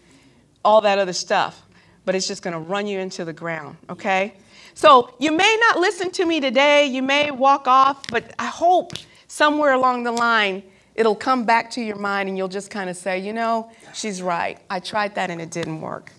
all 0.64 0.82
that 0.82 1.00
other 1.00 1.14
stuff, 1.14 1.64
but 2.06 2.16
it's 2.16 2.28
just 2.28 2.44
going 2.44 2.54
to 2.54 2.60
run 2.60 2.88
you 2.88 3.00
into 3.00 3.26
the 3.26 3.34
ground, 3.34 3.78
okay? 3.90 4.36
So 4.78 5.10
you 5.18 5.32
may 5.32 5.58
not 5.60 5.80
listen 5.80 6.12
to 6.12 6.26
me 6.28 6.40
today, 6.40 6.86
you 6.86 7.02
may 7.02 7.32
walk 7.32 7.68
off, 7.68 8.06
but 8.12 8.32
I 8.38 8.46
hope 8.46 8.92
somewhere 9.28 9.74
along 9.74 10.04
the 10.04 10.12
line 10.12 10.62
it'll 10.94 11.16
come 11.16 11.46
back 11.46 11.72
to 11.72 11.82
your 11.82 11.96
mind 11.96 12.30
and 12.30 12.38
you'll 12.38 12.48
just 12.48 12.70
kind 12.70 12.88
of 12.88 12.96
say, 12.96 13.18
you 13.18 13.34
know, 13.34 13.72
she's 13.96 14.22
right. 14.22 14.60
I 14.70 14.80
tried 14.80 15.16
that 15.16 15.32
and 15.32 15.42
it 15.42 15.50
didn't 15.50 15.82
work. 15.82 16.12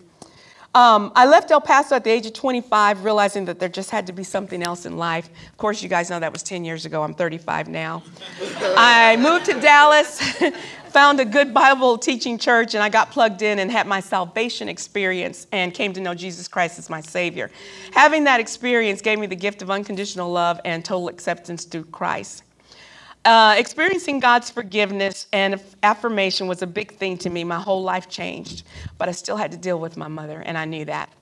Um, 0.74 1.12
I 1.16 1.26
left 1.26 1.50
El 1.50 1.60
Paso 1.60 1.96
at 1.96 2.04
the 2.04 2.10
age 2.10 2.26
of 2.26 2.34
25, 2.34 3.02
realizing 3.02 3.46
that 3.46 3.58
there 3.58 3.70
just 3.70 3.90
had 3.90 4.06
to 4.06 4.12
be 4.12 4.22
something 4.22 4.62
else 4.62 4.84
in 4.84 4.98
life. 4.98 5.28
Of 5.50 5.56
course, 5.56 5.82
you 5.82 5.88
guys 5.88 6.10
know 6.10 6.20
that 6.20 6.32
was 6.32 6.42
10 6.42 6.64
years 6.64 6.84
ago. 6.84 7.02
I'm 7.02 7.14
35 7.14 7.68
now. 7.68 8.02
I 8.76 9.16
moved 9.16 9.46
to 9.46 9.58
Dallas, 9.60 10.20
found 10.90 11.20
a 11.20 11.24
good 11.24 11.54
Bible 11.54 11.96
teaching 11.96 12.36
church, 12.36 12.74
and 12.74 12.82
I 12.82 12.90
got 12.90 13.10
plugged 13.10 13.40
in 13.40 13.58
and 13.58 13.72
had 13.72 13.86
my 13.86 14.00
salvation 14.00 14.68
experience 14.68 15.46
and 15.52 15.72
came 15.72 15.94
to 15.94 16.00
know 16.00 16.14
Jesus 16.14 16.48
Christ 16.48 16.78
as 16.78 16.90
my 16.90 17.00
Savior. 17.00 17.50
Having 17.92 18.24
that 18.24 18.38
experience 18.38 19.00
gave 19.00 19.18
me 19.18 19.26
the 19.26 19.36
gift 19.36 19.62
of 19.62 19.70
unconditional 19.70 20.30
love 20.30 20.60
and 20.66 20.84
total 20.84 21.08
acceptance 21.08 21.64
through 21.64 21.84
Christ. 21.86 22.44
Uh, 23.24 23.54
experiencing 23.58 24.20
God's 24.20 24.48
forgiveness 24.48 25.26
and 25.32 25.60
affirmation 25.82 26.46
was 26.46 26.62
a 26.62 26.66
big 26.66 26.92
thing 26.92 27.18
to 27.18 27.30
me. 27.30 27.44
My 27.44 27.58
whole 27.58 27.82
life 27.82 28.08
changed, 28.08 28.62
but 28.96 29.08
I 29.08 29.12
still 29.12 29.36
had 29.36 29.50
to 29.52 29.58
deal 29.58 29.78
with 29.78 29.96
my 29.96 30.08
mother, 30.08 30.40
and 30.40 30.56
I 30.56 30.64
knew 30.64 30.84
that. 30.86 31.12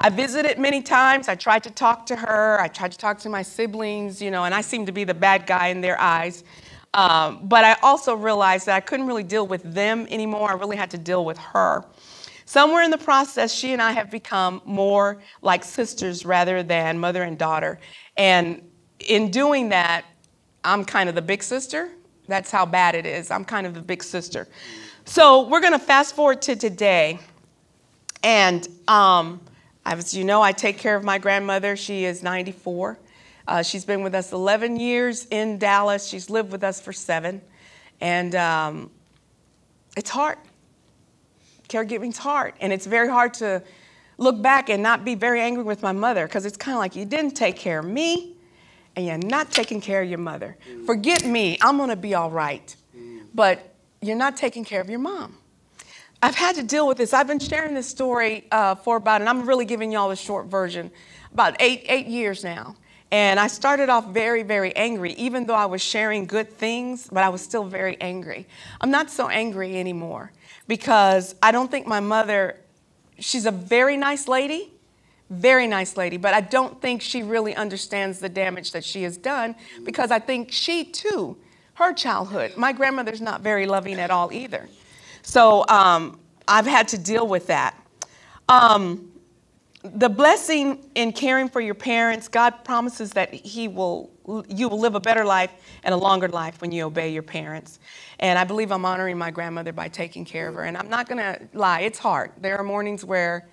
I 0.00 0.10
visited 0.10 0.58
many 0.58 0.82
times. 0.82 1.28
I 1.28 1.34
tried 1.34 1.62
to 1.64 1.70
talk 1.70 2.06
to 2.06 2.16
her. 2.16 2.60
I 2.60 2.68
tried 2.68 2.92
to 2.92 2.98
talk 2.98 3.18
to 3.20 3.28
my 3.28 3.42
siblings, 3.42 4.20
you 4.20 4.30
know, 4.30 4.44
and 4.44 4.54
I 4.54 4.60
seemed 4.60 4.86
to 4.86 4.92
be 4.92 5.04
the 5.04 5.14
bad 5.14 5.46
guy 5.46 5.68
in 5.68 5.80
their 5.80 6.00
eyes. 6.00 6.44
Um, 6.92 7.40
but 7.44 7.64
I 7.64 7.76
also 7.82 8.14
realized 8.14 8.66
that 8.66 8.76
I 8.76 8.80
couldn't 8.80 9.06
really 9.06 9.22
deal 9.22 9.46
with 9.46 9.62
them 9.62 10.06
anymore. 10.10 10.50
I 10.50 10.54
really 10.54 10.76
had 10.76 10.90
to 10.92 10.98
deal 10.98 11.24
with 11.24 11.38
her. 11.38 11.84
Somewhere 12.44 12.82
in 12.82 12.90
the 12.90 12.98
process, 12.98 13.52
she 13.52 13.72
and 13.72 13.80
I 13.80 13.92
have 13.92 14.10
become 14.10 14.60
more 14.64 15.22
like 15.42 15.64
sisters 15.64 16.24
rather 16.24 16.62
than 16.62 16.98
mother 16.98 17.22
and 17.22 17.38
daughter. 17.38 17.78
And 18.16 18.62
in 19.00 19.30
doing 19.30 19.70
that, 19.70 20.04
I'm 20.64 20.84
kind 20.84 21.08
of 21.08 21.14
the 21.14 21.22
big 21.22 21.42
sister. 21.42 21.90
That's 22.26 22.50
how 22.50 22.64
bad 22.64 22.94
it 22.94 23.04
is. 23.04 23.30
I'm 23.30 23.44
kind 23.44 23.66
of 23.66 23.74
the 23.74 23.82
big 23.82 24.02
sister. 24.02 24.48
So 25.04 25.46
we're 25.48 25.60
going 25.60 25.74
to 25.74 25.78
fast 25.78 26.16
forward 26.16 26.40
to 26.42 26.56
today. 26.56 27.18
And 28.22 28.66
um, 28.88 29.40
as 29.84 30.14
you 30.14 30.24
know, 30.24 30.40
I 30.40 30.52
take 30.52 30.78
care 30.78 30.96
of 30.96 31.04
my 31.04 31.18
grandmother. 31.18 31.76
She 31.76 32.04
is 32.04 32.22
94. 32.22 32.98
Uh, 33.46 33.62
she's 33.62 33.84
been 33.84 34.02
with 34.02 34.14
us 34.14 34.32
11 34.32 34.80
years 34.80 35.26
in 35.26 35.58
Dallas. 35.58 36.06
She's 36.06 36.30
lived 36.30 36.50
with 36.50 36.64
us 36.64 36.80
for 36.80 36.94
seven. 36.94 37.42
And 38.00 38.34
um, 38.34 38.90
it's 39.96 40.08
hard. 40.08 40.38
Caregiving's 41.68 42.16
hard. 42.16 42.54
And 42.60 42.72
it's 42.72 42.86
very 42.86 43.08
hard 43.08 43.34
to 43.34 43.62
look 44.16 44.40
back 44.40 44.70
and 44.70 44.82
not 44.82 45.04
be 45.04 45.14
very 45.14 45.42
angry 45.42 45.64
with 45.64 45.82
my 45.82 45.92
mother 45.92 46.26
because 46.26 46.46
it's 46.46 46.56
kind 46.56 46.74
of 46.74 46.78
like 46.78 46.96
you 46.96 47.04
didn't 47.04 47.32
take 47.32 47.56
care 47.56 47.80
of 47.80 47.84
me 47.84 48.33
and 48.96 49.06
you're 49.06 49.18
not 49.18 49.50
taking 49.50 49.80
care 49.80 50.02
of 50.02 50.08
your 50.08 50.18
mother. 50.18 50.56
Forget 50.86 51.24
me, 51.24 51.58
I'm 51.60 51.76
gonna 51.78 51.96
be 51.96 52.14
all 52.14 52.30
right. 52.30 52.74
But 53.34 53.74
you're 54.00 54.16
not 54.16 54.36
taking 54.36 54.64
care 54.64 54.80
of 54.80 54.88
your 54.88 55.00
mom. 55.00 55.36
I've 56.22 56.36
had 56.36 56.54
to 56.56 56.62
deal 56.62 56.86
with 56.86 56.96
this. 56.96 57.12
I've 57.12 57.26
been 57.26 57.38
sharing 57.38 57.74
this 57.74 57.88
story 57.88 58.46
uh, 58.50 58.76
for 58.76 58.96
about, 58.96 59.20
and 59.20 59.28
I'm 59.28 59.46
really 59.46 59.64
giving 59.64 59.92
y'all 59.92 60.08
the 60.08 60.16
short 60.16 60.46
version, 60.46 60.90
about 61.32 61.56
eight, 61.60 61.84
eight 61.86 62.06
years 62.06 62.44
now. 62.44 62.76
And 63.10 63.38
I 63.38 63.46
started 63.46 63.90
off 63.90 64.08
very, 64.08 64.42
very 64.42 64.74
angry, 64.74 65.12
even 65.12 65.46
though 65.46 65.54
I 65.54 65.66
was 65.66 65.82
sharing 65.82 66.26
good 66.26 66.50
things, 66.50 67.08
but 67.12 67.22
I 67.22 67.28
was 67.28 67.42
still 67.42 67.64
very 67.64 68.00
angry. 68.00 68.46
I'm 68.80 68.90
not 68.90 69.10
so 69.10 69.28
angry 69.28 69.78
anymore 69.78 70.32
because 70.66 71.34
I 71.42 71.52
don't 71.52 71.70
think 71.70 71.86
my 71.86 72.00
mother, 72.00 72.58
she's 73.18 73.46
a 73.46 73.52
very 73.52 73.96
nice 73.96 74.26
lady, 74.26 74.72
very 75.34 75.66
nice 75.66 75.96
lady, 75.96 76.16
but 76.16 76.34
I 76.34 76.40
don't 76.40 76.80
think 76.80 77.02
she 77.02 77.22
really 77.22 77.54
understands 77.54 78.18
the 78.20 78.28
damage 78.28 78.72
that 78.72 78.84
she 78.84 79.02
has 79.02 79.16
done 79.16 79.54
because 79.84 80.10
I 80.10 80.18
think 80.18 80.52
she 80.52 80.84
too, 80.84 81.36
her 81.74 81.92
childhood, 81.92 82.56
my 82.56 82.72
grandmother's 82.72 83.20
not 83.20 83.40
very 83.40 83.66
loving 83.66 83.98
at 83.98 84.10
all 84.10 84.32
either. 84.32 84.68
So 85.22 85.64
um, 85.68 86.18
I've 86.46 86.66
had 86.66 86.88
to 86.88 86.98
deal 86.98 87.26
with 87.26 87.46
that. 87.48 87.78
Um, 88.48 89.10
the 89.82 90.08
blessing 90.08 90.90
in 90.94 91.12
caring 91.12 91.48
for 91.48 91.60
your 91.60 91.74
parents, 91.74 92.28
God 92.28 92.64
promises 92.64 93.12
that 93.12 93.34
He 93.34 93.68
will, 93.68 94.10
you 94.48 94.68
will 94.68 94.80
live 94.80 94.94
a 94.94 95.00
better 95.00 95.24
life 95.24 95.50
and 95.82 95.92
a 95.92 95.96
longer 95.96 96.28
life 96.28 96.60
when 96.62 96.72
you 96.72 96.84
obey 96.84 97.12
your 97.12 97.22
parents. 97.22 97.78
And 98.18 98.38
I 98.38 98.44
believe 98.44 98.72
I'm 98.72 98.84
honoring 98.84 99.18
my 99.18 99.30
grandmother 99.30 99.72
by 99.72 99.88
taking 99.88 100.24
care 100.24 100.48
of 100.48 100.54
her. 100.54 100.62
And 100.62 100.76
I'm 100.76 100.88
not 100.88 101.08
going 101.08 101.18
to 101.18 101.38
lie, 101.52 101.80
it's 101.80 101.98
hard. 101.98 102.32
There 102.38 102.56
are 102.58 102.64
mornings 102.64 103.04
where 103.04 103.46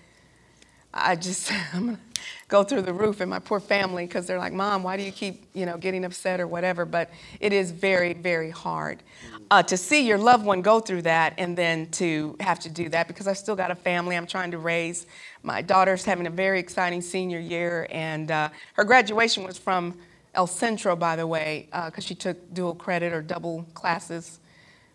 I 0.94 1.16
just, 1.16 1.52
I'm 1.74 1.86
going 1.86 1.96
to 1.96 2.22
go 2.48 2.64
through 2.64 2.82
the 2.84 2.94
roof 2.94 3.22
and 3.22 3.30
my 3.30 3.40
poor 3.40 3.60
family 3.60 4.06
because 4.06 4.28
they're 4.28 4.40
like, 4.40 4.54
Mom, 4.54 4.84
why 4.84 4.98
do 4.98 5.04
you 5.04 5.12
keep, 5.12 5.46
you 5.54 5.66
know, 5.66 5.78
getting 5.78 6.06
upset 6.06 6.40
or 6.40 6.48
whatever? 6.48 6.86
But 6.86 7.10
it 7.40 7.54
is 7.54 7.72
very, 7.72 8.14
very 8.14 8.50
hard 8.50 9.04
uh, 9.52 9.62
to 9.62 9.76
see 9.76 10.08
your 10.08 10.18
loved 10.18 10.46
one 10.46 10.62
go 10.62 10.80
through 10.80 11.02
that 11.02 11.34
and 11.38 11.58
then 11.58 11.88
to 11.92 12.38
have 12.40 12.58
to 12.60 12.70
do 12.70 12.88
that 12.88 13.08
because 13.08 13.28
I've 13.28 13.38
still 13.38 13.56
got 13.56 13.70
a 13.70 13.76
family 13.76 14.16
I'm 14.16 14.26
trying 14.26 14.52
to 14.52 14.58
raise. 14.58 15.06
My 15.44 15.62
daughter's 15.62 16.06
having 16.06 16.26
a 16.26 16.30
very 16.30 16.60
exciting 16.60 17.02
senior 17.02 17.40
year, 17.40 17.86
and 17.92 18.32
uh, 18.32 18.50
her 18.74 18.86
graduation 18.86 19.44
was 19.44 19.58
from 19.58 19.98
El 20.36 20.48
Centro, 20.48 20.96
by 20.96 21.18
the 21.18 21.28
way, 21.28 21.68
because 21.72 22.06
uh, 22.06 22.08
she 22.08 22.16
took 22.16 22.54
dual 22.54 22.74
credit 22.74 23.12
or 23.12 23.22
double 23.22 23.66
classes 23.74 24.40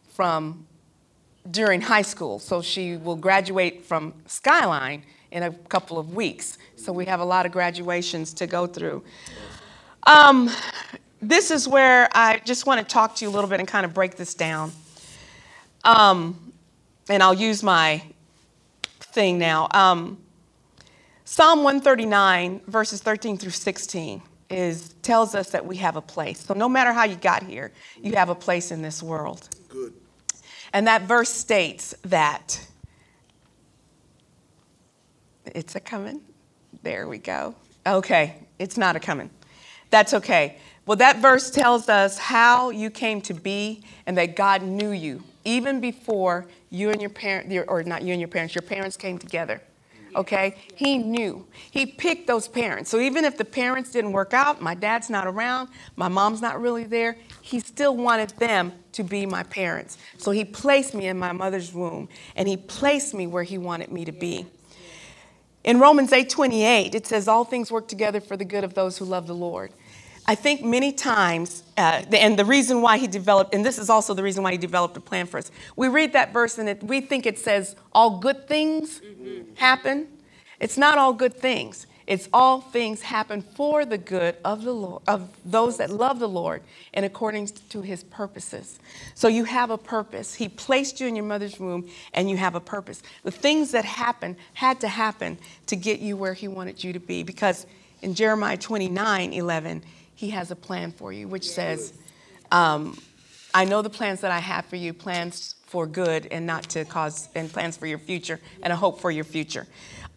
from 0.09 0.67
during 1.51 1.83
high 1.83 2.03
school. 2.03 2.39
So 2.39 2.63
she 2.63 2.97
will 2.97 3.17
graduate 3.17 3.85
from 3.85 4.15
Skyline 4.27 5.03
in 5.31 5.43
a 5.43 5.51
couple 5.51 5.99
of 5.99 6.15
weeks. 6.15 6.59
So 6.77 6.93
we 6.93 7.07
have 7.07 7.21
a 7.21 7.25
lot 7.25 7.47
of 7.47 7.53
graduations 7.53 8.33
to 8.35 8.47
go 8.47 8.67
through. 8.67 9.03
Um, 10.05 10.51
this 11.21 11.51
is 11.51 11.67
where 11.67 12.09
I 12.13 12.41
just 12.45 12.67
want 12.67 12.81
to 12.81 12.93
talk 12.93 13.17
to 13.17 13.25
you 13.25 13.31
a 13.31 13.33
little 13.33 13.51
bit 13.51 13.61
and 13.61 13.69
kind 13.69 13.85
of 13.85 13.93
break 13.93 14.17
this 14.17 14.35
down. 14.35 14.73
Um, 15.85 16.53
and 17.09 17.23
I'll 17.23 17.35
use 17.35 17.63
my 17.63 18.03
thing 19.01 19.39
now. 19.39 19.69
Um, 19.73 20.19
Psalm 21.25 21.65
139, 21.65 22.61
verses 22.69 23.01
13 23.01 23.37
through 23.37 23.51
16, 23.51 24.23
is 24.49 24.95
tells 25.03 25.35
us 25.35 25.51
that 25.51 25.67
we 25.67 25.77
have 25.77 25.97
a 25.97 26.01
place. 26.01 26.41
So 26.41 26.55
no 26.55 26.69
matter 26.69 26.93
how 26.93 27.05
you 27.05 27.17
got 27.17 27.43
here, 27.43 27.73
you 28.01 28.15
have 28.15 28.29
a 28.29 28.35
place 28.35 28.71
in 28.71 28.83
this 28.83 29.03
world. 29.03 29.49
Good. 29.69 29.93
And 30.73 30.87
that 30.87 31.03
verse 31.03 31.31
states 31.31 31.95
that 32.03 32.65
it's 35.55 35.75
a 35.77 35.81
coming. 35.81 36.21
There 36.83 37.09
we 37.09 37.19
go. 37.19 37.55
Okay, 37.87 38.35
it's 38.59 38.77
not 38.77 38.97
a 38.97 39.01
coming. 39.01 39.31
That's 39.91 40.15
okay. 40.15 40.59
Well, 40.87 40.97
that 40.97 41.19
verse 41.19 41.51
tells 41.51 41.89
us 41.89 42.19
how 42.19 42.71
you 42.71 42.91
came 42.91 43.21
to 43.23 43.35
be 43.35 43.83
and 44.07 44.17
that 44.19 44.37
God 44.37 44.63
knew 44.63 44.91
you 44.91 45.23
even 45.47 45.81
before 45.81 46.47
you 46.71 46.91
and 46.91 47.01
your 47.01 47.11
parents, 47.11 47.55
or 47.69 47.83
not 47.85 48.03
you 48.03 48.13
and 48.13 48.21
your 48.21 48.29
parents, 48.29 48.55
your 48.55 48.63
parents 48.63 48.97
came 48.97 49.17
together. 49.17 49.63
Okay? 50.17 50.57
He 50.75 50.99
knew. 50.99 51.47
He 51.71 51.87
picked 51.87 52.27
those 52.27 52.49
parents. 52.49 52.91
So 52.91 52.99
even 52.99 53.25
if 53.25 53.39
the 53.39 53.45
parents 53.45 53.93
didn't 53.93 54.13
work 54.13 54.35
out, 54.35 54.61
my 54.61 54.75
dad's 54.75 55.09
not 55.09 55.27
around, 55.27 55.69
my 55.95 56.09
mom's 56.09 56.43
not 56.43 56.61
really 56.61 56.85
there, 56.85 57.17
he 57.43 57.61
still 57.61 57.97
wanted 57.97 58.31
them 58.31 58.73
to 58.93 59.05
be 59.05 59.25
my 59.25 59.45
parents. 59.45 59.99
So 60.17 60.33
he 60.33 60.45
placed 60.45 60.95
me 60.95 61.07
in 61.07 61.19
my 61.19 61.33
mother's 61.33 61.73
womb 61.73 62.09
and 62.35 62.49
he 62.49 62.57
placed 62.57 63.15
me 63.15 63.27
where 63.27 63.45
he 63.45 63.59
wanted 63.59 63.93
me 63.93 64.05
to 64.05 64.13
be. 64.13 64.47
In 65.67 65.81
Romans 65.81 66.13
8:28, 66.13 66.95
it 66.95 67.07
says 67.09 67.27
all 67.27 67.45
things 67.45 67.73
work 67.73 67.89
together 67.89 68.21
for 68.21 68.37
the 68.37 68.45
good 68.45 68.63
of 68.63 68.75
those 68.75 68.99
who 68.99 69.05
love 69.05 69.27
the 69.27 69.35
Lord. 69.35 69.73
I 70.29 70.37
think 70.37 70.63
many 70.65 70.93
times, 70.93 71.65
uh, 71.77 72.03
and 72.13 72.39
the 72.39 72.45
reason 72.45 72.83
why 72.83 72.99
he 72.99 73.09
developed, 73.09 73.53
and 73.53 73.67
this 73.67 73.77
is 73.77 73.91
also 73.91 74.15
the 74.15 74.23
reason 74.23 74.45
why 74.45 74.53
he 74.53 74.59
developed 74.59 74.97
a 74.97 75.01
plan 75.01 75.27
for 75.27 75.39
us. 75.39 75.51
We 75.75 75.89
read 75.89 76.13
that 76.15 76.33
verse 76.33 76.59
and 76.59 76.69
it, 76.69 76.83
we 76.83 77.01
think 77.01 77.27
it 77.27 77.39
says 77.39 77.75
all 77.93 78.19
good 78.19 78.47
things 78.47 79.01
mm-hmm. 79.01 79.55
happen. 79.57 80.09
It's 80.61 80.79
not 80.79 80.99
all 80.99 81.13
good 81.13 81.35
things. 81.35 81.87
It's 82.07 82.29
all 82.33 82.61
things 82.61 83.03
happen 83.03 83.43
for 83.43 83.85
the 83.85 83.99
good 83.99 84.37
of 84.45 84.63
the 84.63 84.73
Lord, 84.73 85.03
of 85.09 85.29
those 85.45 85.79
that 85.79 85.91
love 85.91 86.21
the 86.21 86.29
Lord 86.29 86.63
and 86.95 87.05
according 87.05 87.49
to 87.71 87.83
his 87.83 88.05
purposes. 88.05 88.79
So 89.15 89.27
you 89.27 89.45
have 89.45 89.71
a 89.71 89.79
purpose. 89.79 90.35
He 90.35 90.49
placed 90.49 91.01
you 91.01 91.09
in 91.09 91.17
your 91.17 91.25
mother's 91.25 91.59
womb 91.59 91.89
and 92.15 92.31
you 92.31 92.37
have 92.37 92.55
a 92.55 92.61
purpose. 92.61 93.03
The 93.25 93.33
things 93.33 93.73
that 93.73 93.85
happen 93.85 94.37
had 94.55 94.81
to 94.81 94.89
happen 94.89 95.39
to 95.67 95.75
get 95.75 95.99
you 95.99 96.17
where 96.17 96.35
he 96.35 96.47
wanted 96.47 96.85
you 96.85 96.93
to 96.93 97.01
be 97.01 97.25
because 97.25 97.67
in 98.03 98.15
Jeremiah 98.15 98.57
29 98.57 99.33
11, 99.33 99.83
he 100.15 100.31
has 100.31 100.51
a 100.51 100.57
plan 100.57 100.93
for 100.93 101.13
you, 101.13 101.27
which 101.27 101.49
says, 101.49 101.93
um, 102.53 102.97
I 103.53 103.65
know 103.65 103.83
the 103.83 103.91
plans 103.91 104.21
that 104.21 104.31
I 104.31 104.39
have 104.39 104.67
for 104.67 104.77
you, 104.77 104.93
plans 104.93 105.57
for 105.67 105.87
good 105.87 106.29
and 106.31 106.47
not 106.47 106.65
to 106.71 106.85
cause, 106.85 107.29
and 107.35 107.53
plans 107.53 107.77
for 107.77 107.87
your 107.87 107.99
future 107.99 108.39
and 108.63 108.73
a 108.73 108.77
hope 108.77 109.01
for 109.01 109.11
your 109.11 109.25
future. 109.25 109.67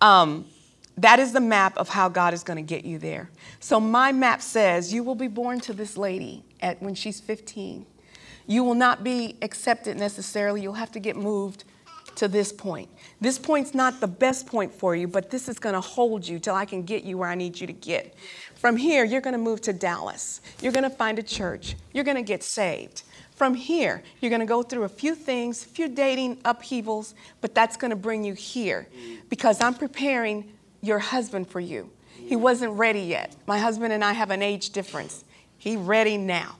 Um, 0.01 0.45
that 1.01 1.19
is 1.19 1.33
the 1.33 1.39
map 1.39 1.77
of 1.77 1.89
how 1.89 2.09
God 2.09 2.33
is 2.33 2.43
going 2.43 2.57
to 2.57 2.63
get 2.63 2.85
you 2.85 2.97
there. 2.97 3.29
So 3.59 3.79
my 3.79 4.11
map 4.11 4.41
says 4.41 4.93
you 4.93 5.03
will 5.03 5.15
be 5.15 5.27
born 5.27 5.59
to 5.61 5.73
this 5.73 5.97
lady 5.97 6.43
at 6.61 6.81
when 6.81 6.95
she's 6.95 7.19
15. 7.19 7.85
You 8.47 8.63
will 8.63 8.75
not 8.75 9.03
be 9.03 9.35
accepted 9.41 9.97
necessarily. 9.97 10.61
You'll 10.61 10.73
have 10.73 10.91
to 10.93 10.99
get 10.99 11.15
moved 11.15 11.63
to 12.15 12.27
this 12.27 12.51
point. 12.51 12.89
This 13.21 13.37
point's 13.37 13.73
not 13.73 14.01
the 14.01 14.07
best 14.07 14.45
point 14.45 14.73
for 14.73 14.95
you, 14.95 15.07
but 15.07 15.29
this 15.29 15.47
is 15.47 15.59
going 15.59 15.75
to 15.75 15.81
hold 15.81 16.27
you 16.27 16.39
till 16.39 16.55
I 16.55 16.65
can 16.65 16.83
get 16.83 17.03
you 17.03 17.17
where 17.17 17.29
I 17.29 17.35
need 17.35 17.59
you 17.59 17.67
to 17.67 17.73
get. 17.73 18.13
From 18.55 18.75
here, 18.75 19.05
you're 19.05 19.21
going 19.21 19.33
to 19.33 19.37
move 19.37 19.61
to 19.61 19.73
Dallas. 19.73 20.41
You're 20.61 20.73
going 20.73 20.83
to 20.83 20.89
find 20.89 21.17
a 21.17 21.23
church. 21.23 21.75
You're 21.93 22.03
going 22.03 22.17
to 22.17 22.23
get 22.23 22.43
saved. 22.43 23.03
From 23.35 23.53
here, 23.53 24.03
you're 24.19 24.29
going 24.29 24.41
to 24.41 24.45
go 24.45 24.63
through 24.63 24.83
a 24.83 24.89
few 24.89 25.15
things, 25.15 25.63
a 25.63 25.67
few 25.67 25.87
dating 25.87 26.39
upheavals, 26.43 27.15
but 27.39 27.55
that's 27.55 27.77
going 27.77 27.91
to 27.91 27.95
bring 27.95 28.25
you 28.25 28.33
here 28.33 28.85
because 29.29 29.61
I'm 29.61 29.75
preparing 29.75 30.51
your 30.81 30.99
husband 30.99 31.47
for 31.47 31.59
you. 31.59 31.89
He 32.13 32.35
wasn't 32.35 32.73
ready 32.73 33.01
yet. 33.01 33.35
My 33.47 33.57
husband 33.57 33.93
and 33.93 34.03
I 34.03 34.13
have 34.13 34.31
an 34.31 34.41
age 34.41 34.71
difference. 34.71 35.23
He 35.57 35.75
ready 35.75 36.17
now. 36.17 36.55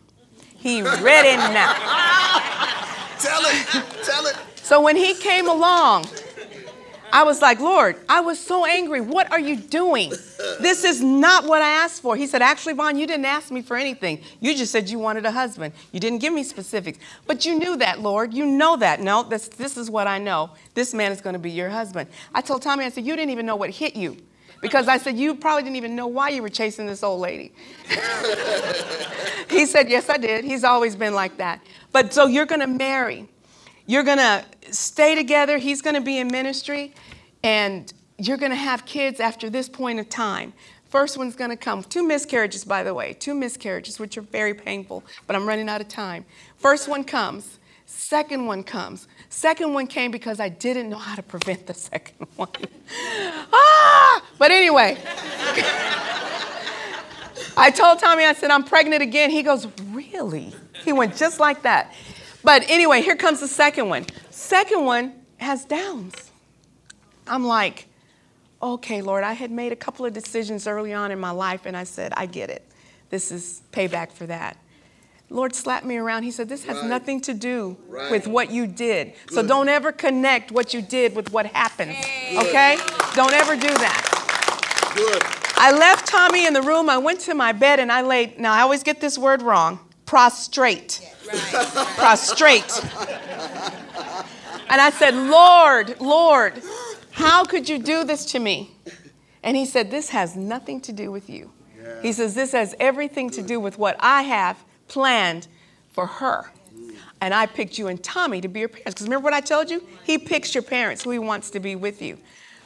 He 0.56 0.82
ready 0.82 1.38
now. 1.38 1.74
tell 3.20 3.42
it. 3.46 3.86
Tell 4.04 4.26
it. 4.26 4.36
So 4.58 4.82
when 4.82 4.96
he 4.96 5.14
came 5.16 5.48
along, 5.48 6.08
I 7.12 7.24
was 7.24 7.42
like, 7.42 7.60
Lord, 7.60 7.98
I 8.08 8.22
was 8.22 8.40
so 8.40 8.66
angry. 8.66 9.02
What 9.02 9.32
are 9.32 9.40
you 9.40 9.56
doing? 9.56 10.12
This 10.60 10.84
is 10.84 11.02
not 11.02 11.46
what 11.46 11.62
I 11.62 11.70
asked 11.70 12.02
for. 12.02 12.16
He 12.16 12.28
said, 12.28 12.42
Actually, 12.42 12.74
Vaughn, 12.74 12.98
you 12.98 13.08
didn't 13.08 13.26
ask 13.26 13.52
me 13.52 13.62
for 13.62 13.76
anything. 13.76 14.22
You 14.40 14.56
just 14.56 14.72
said 14.72 14.90
you 14.90 15.00
wanted 15.00 15.26
a 15.26 15.32
husband. 15.32 15.74
You 15.92 16.00
didn't 16.00 16.20
give 16.20 16.34
me 16.34 16.44
specifics. 16.44 17.00
But 17.26 17.46
you 17.46 17.58
knew 17.58 17.78
that, 17.78 18.02
Lord. 18.02 18.34
You 18.34 18.46
know 18.46 18.78
that. 18.78 19.02
No, 19.02 19.24
this, 19.24 19.48
this 19.48 19.78
is 19.78 19.90
what 19.90 20.08
I 20.08 20.18
know. 20.18 20.52
This 20.74 20.94
man 20.94 21.12
is 21.12 21.22
going 21.22 21.34
to 21.34 21.40
be 21.40 21.52
your 21.52 21.70
husband. 21.70 22.10
I 22.34 22.42
told 22.42 22.62
Tommy, 22.62 22.86
I 22.86 22.90
said, 22.90 23.06
You 23.06 23.16
didn't 23.16 23.32
even 23.32 23.46
know 23.46 23.56
what 23.56 23.70
hit 23.70 23.96
you. 23.96 24.18
Because 24.62 24.88
I 24.88 24.98
said, 24.98 25.18
You 25.18 25.36
probably 25.36 25.64
didn't 25.64 25.78
even 25.78 25.96
know 25.96 26.08
why 26.08 26.30
you 26.30 26.42
were 26.42 26.50
chasing 26.50 26.86
this 26.86 27.04
old 27.04 27.22
lady. 27.22 27.54
he 29.50 29.66
said, 29.66 29.90
Yes, 29.90 30.10
I 30.10 30.18
did. 30.18 30.44
He's 30.44 30.64
always 30.64 30.96
been 30.96 31.14
like 31.14 31.38
that. 31.38 31.62
But 31.92 32.14
so 32.14 32.28
you're 32.28 32.46
going 32.46 32.62
to 32.62 32.68
marry. 32.68 33.28
You're 33.90 34.04
going 34.04 34.20
to 34.20 34.46
stay 34.70 35.16
together. 35.16 35.58
He's 35.58 35.82
going 35.82 35.96
to 35.96 36.02
be 36.02 36.20
in 36.20 36.28
ministry. 36.28 36.94
And 37.42 37.92
you're 38.20 38.38
going 38.38 38.52
to 38.52 38.56
have 38.56 38.86
kids 38.86 39.20
after 39.20 39.50
this 39.50 39.68
point 39.68 40.00
of 40.00 40.08
time. 40.08 40.54
First 40.90 41.18
one's 41.18 41.36
going 41.36 41.50
to 41.50 41.58
come. 41.58 41.82
Two 41.82 42.04
miscarriages, 42.06 42.64
by 42.64 42.84
the 42.84 42.94
way. 42.94 43.14
Two 43.14 43.34
miscarriages, 43.34 44.00
which 44.00 44.16
are 44.16 44.22
very 44.22 44.54
painful, 44.54 45.04
but 45.26 45.36
I'm 45.36 45.48
running 45.48 45.68
out 45.70 45.82
of 45.82 45.88
time. 45.88 46.26
First 46.58 46.88
one 46.88 47.04
comes. 47.04 47.58
Second 47.88 48.46
one 48.46 48.64
comes. 48.64 49.08
Second 49.30 49.74
one 49.74 49.88
came 49.88 50.12
because 50.12 50.40
I 50.40 50.50
didn't 50.50 50.92
know 50.92 51.00
how 51.00 51.16
to 51.16 51.24
prevent 51.24 51.66
the 51.66 51.74
second 51.90 52.28
one. 52.36 52.50
ah! 53.52 54.24
But 54.38 54.52
anyway, 54.52 55.00
I 57.58 57.72
told 57.72 57.98
Tommy, 57.98 58.24
I 58.24 58.34
said, 58.34 58.52
I'm 58.52 58.66
pregnant 58.66 59.02
again. 59.02 59.32
He 59.32 59.42
goes, 59.42 59.66
Really? 59.90 60.54
He 60.86 60.94
went 60.94 61.16
just 61.18 61.40
like 61.40 61.64
that. 61.64 61.92
But 62.44 62.70
anyway, 62.70 63.02
here 63.02 63.16
comes 63.16 63.40
the 63.40 63.48
second 63.48 63.90
one. 63.90 64.06
Second 64.30 64.86
one 64.86 65.14
has 65.38 65.66
downs. 65.66 66.32
I'm 67.28 67.46
like, 67.46 67.88
okay, 68.62 69.02
Lord, 69.02 69.24
I 69.24 69.34
had 69.34 69.52
made 69.52 69.72
a 69.72 69.76
couple 69.76 70.06
of 70.06 70.14
decisions 70.14 70.68
early 70.68 70.94
on 70.94 71.12
in 71.12 71.20
my 71.20 71.32
life, 71.32 71.66
and 71.66 71.76
I 71.76 71.84
said, 71.84 72.14
I 72.16 72.26
get 72.26 72.50
it. 72.50 72.66
This 73.10 73.32
is 73.32 73.62
payback 73.72 74.12
for 74.12 74.26
that. 74.28 74.58
Lord 75.32 75.54
slapped 75.54 75.86
me 75.86 75.98
around. 75.98 76.24
He 76.24 76.32
said, 76.32 76.50
This 76.50 76.66
has 76.66 76.78
right. 76.78 76.88
nothing 76.88 77.22
to 77.22 77.36
do 77.36 77.78
right. 77.88 78.10
with 78.10 78.26
what 78.28 78.50
you 78.50 78.66
did. 78.66 79.14
Good. 79.28 79.36
So 79.36 79.46
don't 79.46 79.70
ever 79.70 79.92
connect 79.92 80.52
what 80.52 80.74
you 80.74 80.82
did 80.82 81.16
with 81.16 81.32
what 81.32 81.46
happens. 81.46 81.96
Okay? 82.36 82.78
Don't 83.14 83.34
ever 83.34 83.56
do 83.56 83.68
that. 83.68 84.94
Good. 84.96 85.22
I 85.56 85.72
left 85.72 86.08
Tommy 86.08 86.48
in 86.48 86.54
the 86.54 86.64
room. 86.64 86.90
I 86.90 86.98
went 86.98 87.20
to 87.22 87.36
my 87.36 87.52
bed 87.52 87.80
and 87.80 87.92
I 87.92 88.02
laid, 88.02 88.40
now 88.40 88.54
I 88.54 88.62
always 88.62 88.82
get 88.82 89.02
this 89.02 89.18
word 89.20 89.44
wrong 89.44 89.80
prostrate. 90.10 91.08
Prostrate. 91.98 92.84
And 94.70 94.80
I 94.80 94.92
said, 94.92 95.16
Lord, 95.16 96.00
Lord, 96.00 96.62
how 97.12 97.44
could 97.44 97.68
you 97.68 97.80
do 97.80 98.04
this 98.04 98.26
to 98.26 98.40
me? 98.40 98.76
And 99.44 99.58
he 99.58 99.66
said, 99.66 99.90
This 99.90 100.10
has 100.10 100.36
nothing 100.36 100.80
to 100.82 100.94
do 100.94 101.12
with 101.12 101.30
you. 101.30 101.52
Yeah. 101.78 102.02
He 102.02 102.14
says, 102.14 102.36
This 102.36 102.52
has 102.52 102.76
everything 102.80 103.30
to 103.32 103.42
do 103.42 103.60
with 103.60 103.78
what 103.78 103.96
I 104.00 104.24
have 104.24 104.64
planned 104.88 105.48
for 105.90 106.06
her. 106.06 106.52
And 107.22 107.34
I 107.34 107.46
picked 107.48 107.78
you 107.78 107.88
and 107.88 108.02
Tommy 108.02 108.42
to 108.42 108.48
be 108.48 108.62
your 108.62 108.70
parents. 108.70 108.94
Because 108.94 109.08
remember 109.08 109.26
what 109.26 109.34
I 109.34 109.42
told 109.42 109.70
you? 109.70 109.86
He 110.04 110.18
picks 110.18 110.54
your 110.54 110.62
parents 110.64 111.04
who 111.04 111.12
he 111.12 111.20
wants 111.20 111.50
to 111.52 111.60
be 111.60 111.76
with 111.76 112.02
you. 112.02 112.18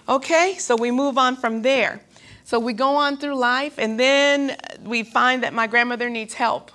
Okay, 0.08 0.56
so 0.60 0.76
we 0.76 0.92
move 0.92 1.18
on 1.18 1.36
from 1.36 1.62
there. 1.62 2.02
So 2.44 2.60
we 2.60 2.74
go 2.74 2.96
on 2.96 3.18
through 3.18 3.36
life, 3.36 3.76
and 3.78 3.98
then 3.98 4.58
we 4.84 5.04
find 5.04 5.44
that 5.44 5.54
my 5.54 5.66
grandmother 5.66 6.10
needs 6.10 6.34
help. 6.34 6.72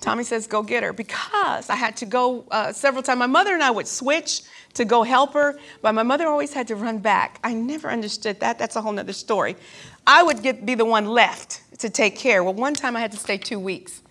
Tommy 0.00 0.24
says, 0.24 0.46
Go 0.46 0.62
get 0.62 0.82
her. 0.82 0.92
Because 0.92 1.70
I 1.70 1.76
had 1.76 1.96
to 1.98 2.06
go 2.06 2.44
uh, 2.50 2.72
several 2.72 3.02
times. 3.02 3.18
My 3.18 3.26
mother 3.26 3.54
and 3.54 3.62
I 3.62 3.70
would 3.70 3.88
switch 3.88 4.42
to 4.74 4.84
go 4.84 5.02
help 5.02 5.32
her, 5.32 5.58
but 5.82 5.92
my 5.94 6.02
mother 6.02 6.26
always 6.26 6.52
had 6.52 6.68
to 6.68 6.76
run 6.76 6.98
back. 6.98 7.38
I 7.42 7.54
never 7.54 7.88
understood 7.88 8.40
that. 8.40 8.58
That's 8.58 8.76
a 8.76 8.82
whole 8.82 8.92
nother 8.92 9.14
story. 9.14 9.56
I 10.06 10.22
would 10.22 10.42
get, 10.42 10.66
be 10.66 10.74
the 10.74 10.84
one 10.84 11.06
left 11.06 11.62
to 11.80 11.90
take 11.90 12.16
care. 12.16 12.44
Well, 12.44 12.54
one 12.54 12.74
time 12.74 12.96
I 12.96 13.00
had 13.00 13.12
to 13.12 13.18
stay 13.18 13.38
two 13.38 13.58
weeks. 13.58 14.02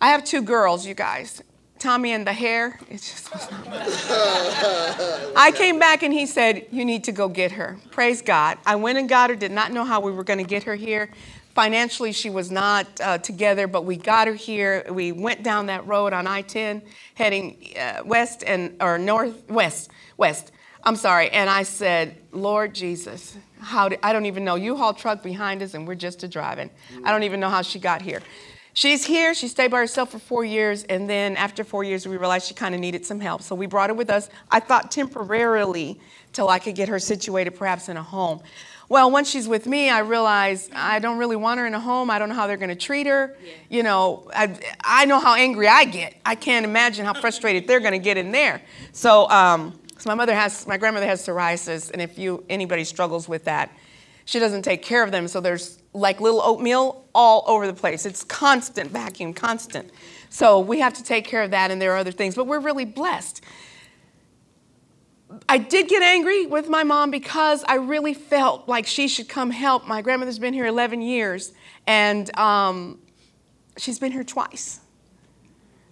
I 0.00 0.08
have 0.08 0.24
two 0.24 0.42
girls, 0.42 0.86
you 0.86 0.94
guys. 0.94 1.42
Tommy 1.78 2.12
and 2.12 2.26
the 2.26 2.32
hair, 2.32 2.78
it 2.88 2.94
just 2.94 3.32
was 3.32 3.50
not 3.50 3.66
I 5.36 5.52
came 5.54 5.78
back 5.78 6.02
and 6.02 6.12
he 6.12 6.24
said, 6.24 6.66
You 6.70 6.86
need 6.86 7.04
to 7.04 7.12
go 7.12 7.28
get 7.28 7.52
her. 7.52 7.76
Praise 7.90 8.22
God. 8.22 8.56
I 8.64 8.76
went 8.76 8.96
and 8.96 9.08
got 9.08 9.28
her, 9.28 9.36
did 9.36 9.52
not 9.52 9.72
know 9.72 9.84
how 9.84 10.00
we 10.00 10.10
were 10.10 10.24
going 10.24 10.38
to 10.38 10.44
get 10.44 10.62
her 10.64 10.74
here. 10.74 11.10
Financially, 11.56 12.12
she 12.12 12.28
was 12.28 12.50
not 12.50 12.86
uh, 13.00 13.16
together, 13.16 13.66
but 13.66 13.86
we 13.86 13.96
got 13.96 14.28
her 14.28 14.34
here. 14.34 14.84
We 14.90 15.10
went 15.10 15.42
down 15.42 15.66
that 15.66 15.86
road 15.86 16.12
on 16.12 16.26
I 16.26 16.42
10, 16.42 16.82
heading 17.14 17.72
uh, 17.80 18.02
west 18.04 18.44
and, 18.46 18.76
or 18.78 18.98
northwest, 18.98 19.48
west. 19.48 19.90
west. 20.18 20.52
I'm 20.84 20.96
sorry. 20.96 21.30
And 21.30 21.48
I 21.48 21.62
said, 21.62 22.18
Lord 22.30 22.74
Jesus, 22.74 23.38
how 23.58 23.88
I 24.02 24.12
don't 24.12 24.26
even 24.26 24.44
know. 24.44 24.56
U 24.56 24.76
Haul 24.76 24.92
truck 24.92 25.22
behind 25.22 25.62
us, 25.62 25.72
and 25.72 25.88
we're 25.88 25.94
just 25.94 26.22
a 26.24 26.28
driving. 26.28 26.68
I 27.02 27.10
don't 27.10 27.22
even 27.22 27.40
know 27.40 27.48
how 27.48 27.62
she 27.62 27.78
got 27.78 28.02
here. 28.02 28.20
She's 28.74 29.06
here. 29.06 29.32
She 29.32 29.48
stayed 29.48 29.70
by 29.70 29.78
herself 29.78 30.10
for 30.10 30.18
four 30.18 30.44
years, 30.44 30.84
and 30.84 31.08
then 31.08 31.38
after 31.38 31.64
four 31.64 31.84
years, 31.84 32.06
we 32.06 32.18
realized 32.18 32.48
she 32.48 32.52
kind 32.52 32.74
of 32.74 32.82
needed 32.82 33.06
some 33.06 33.18
help. 33.18 33.40
So 33.40 33.54
we 33.54 33.64
brought 33.64 33.88
her 33.88 33.94
with 33.94 34.10
us. 34.10 34.28
I 34.50 34.60
thought 34.60 34.90
temporarily 34.90 35.98
till 36.34 36.50
I 36.50 36.58
could 36.58 36.74
get 36.74 36.90
her 36.90 36.98
situated, 36.98 37.52
perhaps 37.52 37.88
in 37.88 37.96
a 37.96 38.02
home. 38.02 38.42
Well, 38.88 39.10
once 39.10 39.28
she's 39.28 39.48
with 39.48 39.66
me, 39.66 39.90
I 39.90 40.00
realize 40.00 40.70
I 40.72 41.00
don't 41.00 41.18
really 41.18 41.36
want 41.36 41.58
her 41.58 41.66
in 41.66 41.74
a 41.74 41.80
home. 41.80 42.08
I 42.10 42.18
don't 42.18 42.28
know 42.28 42.36
how 42.36 42.46
they're 42.46 42.56
going 42.56 42.68
to 42.68 42.76
treat 42.76 43.06
her. 43.06 43.36
Yeah. 43.42 43.52
You 43.68 43.82
know, 43.82 44.30
I, 44.32 44.56
I 44.84 45.04
know 45.06 45.18
how 45.18 45.34
angry 45.34 45.66
I 45.66 45.84
get. 45.84 46.14
I 46.24 46.36
can't 46.36 46.64
imagine 46.64 47.04
how 47.04 47.14
frustrated 47.14 47.66
they're 47.66 47.80
going 47.80 47.92
to 47.92 47.98
get 47.98 48.16
in 48.16 48.30
there. 48.30 48.62
So, 48.92 49.28
um, 49.28 49.78
so 49.98 50.08
my 50.08 50.14
mother 50.14 50.34
has, 50.34 50.66
my 50.66 50.76
grandmother 50.76 51.06
has 51.06 51.26
psoriasis, 51.26 51.90
and 51.90 52.00
if 52.00 52.18
you 52.18 52.44
anybody 52.48 52.84
struggles 52.84 53.28
with 53.28 53.44
that, 53.44 53.70
she 54.24 54.38
doesn't 54.38 54.62
take 54.62 54.82
care 54.82 55.02
of 55.02 55.10
them. 55.10 55.26
So 55.26 55.40
there's 55.40 55.78
like 55.92 56.20
little 56.20 56.42
oatmeal 56.42 57.06
all 57.14 57.44
over 57.46 57.66
the 57.66 57.74
place. 57.74 58.06
It's 58.06 58.22
constant 58.22 58.90
vacuum, 58.90 59.32
constant. 59.32 59.90
So 60.28 60.60
we 60.60 60.80
have 60.80 60.94
to 60.94 61.02
take 61.02 61.24
care 61.24 61.42
of 61.42 61.50
that, 61.52 61.70
and 61.70 61.80
there 61.80 61.92
are 61.92 61.96
other 61.96 62.12
things, 62.12 62.34
but 62.34 62.46
we're 62.46 62.60
really 62.60 62.84
blessed. 62.84 63.42
I 65.48 65.58
did 65.58 65.88
get 65.88 66.02
angry 66.02 66.46
with 66.46 66.68
my 66.68 66.84
mom 66.84 67.10
because 67.10 67.64
I 67.64 67.76
really 67.76 68.14
felt 68.14 68.68
like 68.68 68.86
she 68.86 69.08
should 69.08 69.28
come 69.28 69.50
help. 69.50 69.86
My 69.86 70.02
grandmother's 70.02 70.38
been 70.38 70.54
here 70.54 70.66
11 70.66 71.02
years, 71.02 71.52
and 71.86 72.36
um, 72.38 73.00
she's 73.76 73.98
been 73.98 74.12
here 74.12 74.24
twice, 74.24 74.80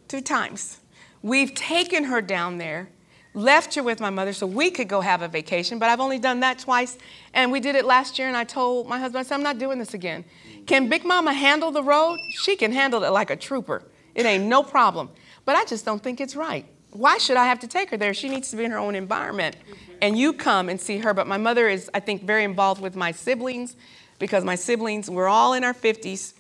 two 0.09 0.21
times. 0.21 0.79
We've 1.23 1.55
taken 1.55 2.05
her 2.05 2.21
down 2.21 2.59
there 2.59 2.89
left 3.35 3.75
her 3.75 3.83
with 3.83 4.01
my 4.01 4.11
mother 4.11 4.33
so 4.33 4.47
we 4.47 4.71
could 4.71 4.89
go 4.89 5.01
have 5.01 5.21
a 5.21 5.29
vacation, 5.29 5.79
but 5.79 5.91
I've 5.91 6.01
only 6.01 6.19
done 6.19 6.41
that 6.41 6.61
twice. 6.61 6.97
And 7.35 7.51
we 7.51 7.61
did 7.61 7.75
it 7.75 7.85
last 7.85 8.19
year, 8.19 8.29
and 8.29 8.37
I 8.37 8.45
told 8.45 8.89
my 8.89 8.99
husband, 8.99 9.19
I 9.19 9.23
said, 9.25 9.35
I'm 9.35 9.43
not 9.43 9.59
doing 9.59 9.79
this 9.79 9.93
again. 9.93 10.25
Can 10.67 10.89
Big 10.89 11.05
Mama 11.05 11.33
handle 11.33 11.73
the 11.73 11.83
road? 11.83 12.19
She 12.31 12.57
can 12.57 12.73
handle 12.73 13.03
it 13.03 13.11
like 13.11 13.31
a 13.31 13.37
trooper. 13.37 13.83
It 14.15 14.25
ain't 14.25 14.45
no 14.45 14.63
problem. 14.63 15.11
But 15.45 15.57
I 15.57 15.65
just 15.65 15.85
don't 15.85 16.03
think 16.03 16.21
it's 16.21 16.37
right. 16.37 16.65
Why 16.95 17.19
should 17.19 17.37
I 17.37 17.47
have 17.47 17.59
to 17.61 17.67
take 17.67 17.91
her 17.91 17.97
there? 17.97 18.15
She 18.15 18.29
needs 18.29 18.51
to 18.51 18.57
be 18.57 18.65
in 18.65 18.71
her 18.71 18.79
own 18.79 18.95
environment. 18.95 19.57
And 20.01 20.17
you 20.17 20.33
come 20.33 20.69
and 20.69 20.81
see 20.81 20.99
her. 20.99 21.13
But 21.13 21.27
my 21.27 21.37
mother 21.37 21.69
is, 21.69 21.91
I 21.93 21.99
think, 21.99 22.23
very 22.23 22.45
involved 22.45 22.81
with 22.81 22.95
my 22.95 23.11
siblings 23.11 23.75
because 24.21 24.45
my 24.45 24.55
siblings, 24.55 25.11
we're 25.11 25.27
all 25.27 25.55
in 25.55 25.65
our 25.65 25.75
50s, 25.75 26.35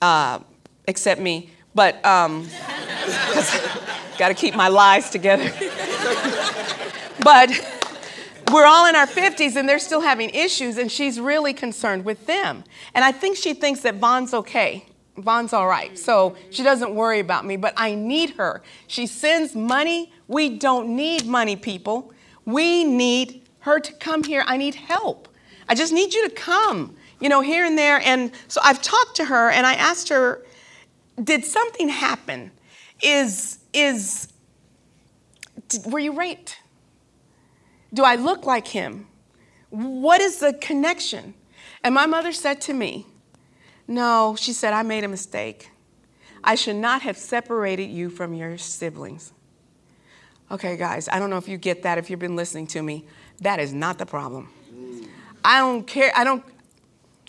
uh, 0.00 0.38
except 0.88 1.20
me. 1.20 1.50
But 1.74 2.02
um, 2.02 2.48
got 4.18 4.28
to 4.28 4.34
keep 4.34 4.54
my 4.54 4.68
lies 4.68 5.10
together. 5.10 5.52
but 7.22 7.50
we're 8.52 8.64
all 8.64 8.86
in 8.86 8.96
our 8.96 9.06
50s 9.06 9.54
and 9.56 9.68
they're 9.68 9.78
still 9.78 10.00
having 10.00 10.30
issues, 10.30 10.78
and 10.78 10.90
she's 10.90 11.20
really 11.20 11.52
concerned 11.52 12.06
with 12.06 12.26
them. 12.26 12.64
And 12.94 13.04
I 13.04 13.12
think 13.12 13.36
she 13.36 13.52
thinks 13.52 13.80
that 13.80 13.96
Vaughn's 13.96 14.32
okay. 14.32 14.86
Vaughn's 15.16 15.52
all 15.52 15.68
right. 15.68 15.96
So 15.98 16.36
she 16.50 16.62
doesn't 16.62 16.94
worry 16.94 17.20
about 17.20 17.44
me, 17.44 17.56
but 17.56 17.72
I 17.76 17.94
need 17.94 18.30
her. 18.30 18.62
She 18.86 19.06
sends 19.06 19.54
money. 19.54 20.12
We 20.26 20.58
don't 20.58 20.96
need 20.96 21.26
money, 21.26 21.56
people. 21.56 22.12
We 22.44 22.84
need 22.84 23.42
her 23.60 23.78
to 23.80 23.92
come 23.94 24.24
here. 24.24 24.44
I 24.46 24.56
need 24.56 24.74
help. 24.74 25.28
I 25.68 25.74
just 25.74 25.92
need 25.92 26.12
you 26.12 26.28
to 26.28 26.34
come, 26.34 26.96
you 27.20 27.28
know, 27.28 27.40
here 27.40 27.64
and 27.64 27.78
there. 27.78 28.00
And 28.00 28.32
so 28.48 28.60
I've 28.62 28.82
talked 28.82 29.16
to 29.16 29.24
her 29.26 29.50
and 29.50 29.66
I 29.66 29.74
asked 29.74 30.08
her, 30.08 30.44
did 31.22 31.44
something 31.44 31.88
happen? 31.88 32.50
Is, 33.00 33.60
is 33.72 34.28
were 35.86 35.98
you 35.98 36.12
raped? 36.12 36.58
Do 37.92 38.02
I 38.02 38.16
look 38.16 38.44
like 38.44 38.68
him? 38.68 39.06
What 39.70 40.20
is 40.20 40.38
the 40.38 40.52
connection? 40.52 41.34
And 41.82 41.94
my 41.94 42.06
mother 42.06 42.32
said 42.32 42.60
to 42.62 42.74
me, 42.74 43.06
No, 43.86 44.36
she 44.38 44.52
said, 44.52 44.72
I 44.72 44.82
made 44.82 45.04
a 45.04 45.08
mistake. 45.08 45.70
I 46.42 46.54
should 46.54 46.76
not 46.76 47.02
have 47.02 47.16
separated 47.16 47.90
you 47.90 48.10
from 48.10 48.34
your 48.34 48.58
siblings. 48.58 49.32
Okay, 50.50 50.76
guys, 50.76 51.08
I 51.08 51.18
don't 51.18 51.30
know 51.30 51.38
if 51.38 51.48
you 51.48 51.56
get 51.56 51.82
that 51.82 51.98
if 51.98 52.10
you've 52.10 52.18
been 52.18 52.36
listening 52.36 52.66
to 52.68 52.82
me. 52.82 53.06
That 53.40 53.60
is 53.60 53.72
not 53.72 53.98
the 53.98 54.06
problem. 54.06 54.50
Mm. 54.72 55.08
I 55.44 55.58
don't 55.60 55.86
care. 55.86 56.12
I 56.14 56.22
don't 56.22 56.44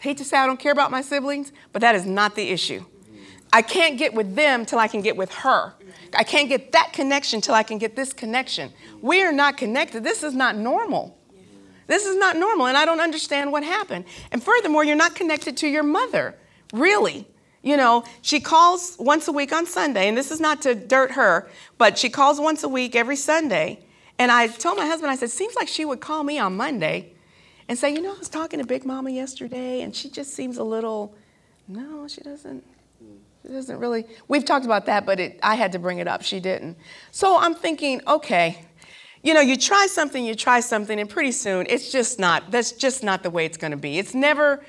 hate 0.02 0.18
to 0.18 0.26
say 0.26 0.38
I 0.38 0.46
don't 0.46 0.60
care 0.60 0.72
about 0.72 0.92
my 0.92 1.02
siblings, 1.02 1.52
but 1.72 1.82
that 1.82 1.96
is 1.96 2.06
not 2.06 2.36
the 2.36 2.50
issue. 2.50 2.84
I 3.54 3.62
can't 3.62 3.98
get 3.98 4.14
with 4.14 4.36
them 4.36 4.66
till 4.66 4.80
I 4.80 4.88
can 4.88 5.02
get 5.02 5.16
with 5.16 5.32
her. 5.32 5.74
I 6.14 6.24
can't 6.24 6.50
get 6.50 6.74
that 6.74 6.92
connection 6.94 7.42
till 7.42 7.56
I 7.56 7.64
can 7.64 7.78
get 7.78 7.96
this 7.96 8.12
connection. 8.12 8.74
We 9.02 9.24
are 9.24 9.32
not 9.32 9.58
connected. 9.58 10.04
This 10.04 10.24
is 10.24 10.34
not 10.34 10.58
normal. 10.58 11.18
This 11.88 12.06
is 12.06 12.18
not 12.18 12.36
normal, 12.36 12.68
and 12.68 12.76
I 12.76 12.86
don't 12.86 13.00
understand 13.00 13.52
what 13.52 13.64
happened. 13.64 14.06
And 14.32 14.44
furthermore, 14.44 14.84
you're 14.84 14.96
not 14.96 15.16
connected 15.16 15.56
to 15.58 15.68
your 15.68 15.84
mother, 15.84 16.36
really. 16.80 17.28
You 17.62 17.78
know, 17.78 18.04
she 18.22 18.40
calls 18.40 18.96
once 19.00 19.28
a 19.28 19.32
week 19.32 19.52
on 19.52 19.66
Sunday, 19.66 20.08
and 20.08 20.16
this 20.16 20.30
is 20.30 20.40
not 20.40 20.62
to 20.62 20.76
dirt 20.76 21.12
her, 21.14 21.50
but 21.80 21.98
she 21.98 22.10
calls 22.10 22.40
once 22.40 22.64
a 22.64 22.70
week 22.70 22.96
every 22.96 23.16
Sunday. 23.16 23.80
And 24.20 24.32
I 24.32 24.48
told 24.48 24.78
my 24.78 24.86
husband, 24.86 25.12
I 25.12 25.16
said, 25.16 25.32
seems 25.32 25.56
like 25.56 25.68
she 25.68 25.84
would 25.84 26.00
call 26.00 26.24
me 26.24 26.38
on 26.38 26.56
Monday 26.56 27.14
and 27.68 27.78
say, 27.78 27.92
you 27.92 28.02
know, 28.02 28.14
I 28.14 28.20
was 28.20 28.30
talking 28.30 28.60
to 28.60 28.66
Big 28.66 28.86
Mama 28.86 29.10
yesterday, 29.10 29.82
and 29.82 29.96
she 29.96 30.10
just 30.10 30.36
seems 30.36 30.58
a 30.58 30.64
little, 30.64 31.16
no, 31.68 32.08
she 32.08 32.22
doesn't, 32.22 32.64
it 33.44 33.50
doesn't 33.52 33.80
really, 33.80 34.06
we've 34.28 34.46
talked 34.46 34.66
about 34.66 34.86
that, 34.86 35.06
but 35.06 35.20
it, 35.20 35.40
I 35.42 35.56
had 35.56 35.72
to 35.72 35.80
bring 35.80 35.98
it 35.98 36.08
up. 36.08 36.22
She 36.22 36.40
didn't. 36.40 36.78
So 37.10 37.38
I'm 37.38 37.56
thinking, 37.56 38.00
okay, 38.08 38.64
you 39.24 39.34
know, 39.34 39.42
you 39.42 39.58
try 39.58 39.88
something, 39.88 40.24
you 40.24 40.36
try 40.36 40.60
something, 40.60 41.00
and 41.00 41.10
pretty 41.10 41.32
soon 41.32 41.66
it's 41.68 41.92
just 41.92 42.20
not, 42.20 42.52
that's 42.52 42.72
just 42.74 43.04
not 43.04 43.24
the 43.24 43.32
way 43.32 43.46
it's 43.46 43.58
going 43.58 43.72
to 43.72 43.78
be. 43.78 43.98
It's 43.98 44.14
never 44.14 44.64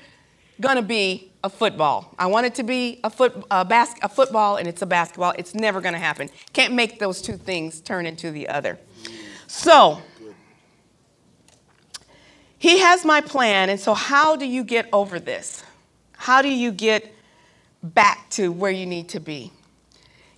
going 0.59 0.77
to 0.77 0.81
be 0.81 1.31
a 1.47 1.49
football. 1.49 2.13
I 2.19 2.27
want 2.27 2.45
it 2.45 2.55
to 2.55 2.63
be 2.63 2.99
a, 3.03 3.09
foot, 3.09 3.43
a, 3.49 3.65
bas- 3.65 3.95
a 4.03 4.09
football, 4.09 4.57
and 4.57 4.67
it's 4.67 4.81
a 4.81 4.85
basketball. 4.85 5.33
It's 5.37 5.55
never 5.55 5.81
going 5.81 5.93
to 5.93 5.99
happen. 5.99 6.29
Can't 6.53 6.73
make 6.73 6.99
those 6.99 7.21
two 7.21 7.37
things 7.37 7.81
turn 7.81 8.05
into 8.05 8.31
the 8.31 8.47
other. 8.47 8.77
So, 9.47 10.01
he 12.59 12.79
has 12.79 13.03
my 13.03 13.21
plan, 13.21 13.69
and 13.69 13.79
so 13.79 13.93
how 13.93 14.35
do 14.35 14.45
you 14.45 14.63
get 14.63 14.87
over 14.93 15.19
this? 15.19 15.63
How 16.13 16.41
do 16.41 16.49
you 16.49 16.71
get 16.71 17.13
back 17.83 18.29
to 18.31 18.51
where 18.51 18.71
you 18.71 18.85
need 18.85 19.09
to 19.09 19.19
be. 19.19 19.51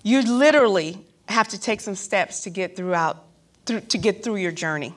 You 0.04 0.22
literally 0.22 1.06
have 1.28 1.48
to 1.50 1.60
take 1.60 1.82
some 1.82 1.96
steps 1.96 2.42
to 2.42 2.50
get 2.50 2.76
throughout 2.76 3.26
through, 3.66 3.82
to 3.82 3.98
get 3.98 4.24
through 4.24 4.38
your 4.38 4.52
journey. 4.52 4.94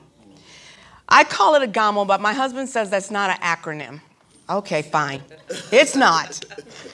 I 1.07 1.23
call 1.23 1.55
it 1.55 1.61
a 1.61 1.67
GAMO, 1.67 2.05
but 2.05 2.21
my 2.21 2.33
husband 2.33 2.69
says 2.69 2.89
that's 2.89 3.11
not 3.11 3.29
an 3.29 3.37
acronym. 3.37 4.01
Okay, 4.49 4.81
fine. 4.81 5.21
It's 5.71 5.95
not. 5.95 6.43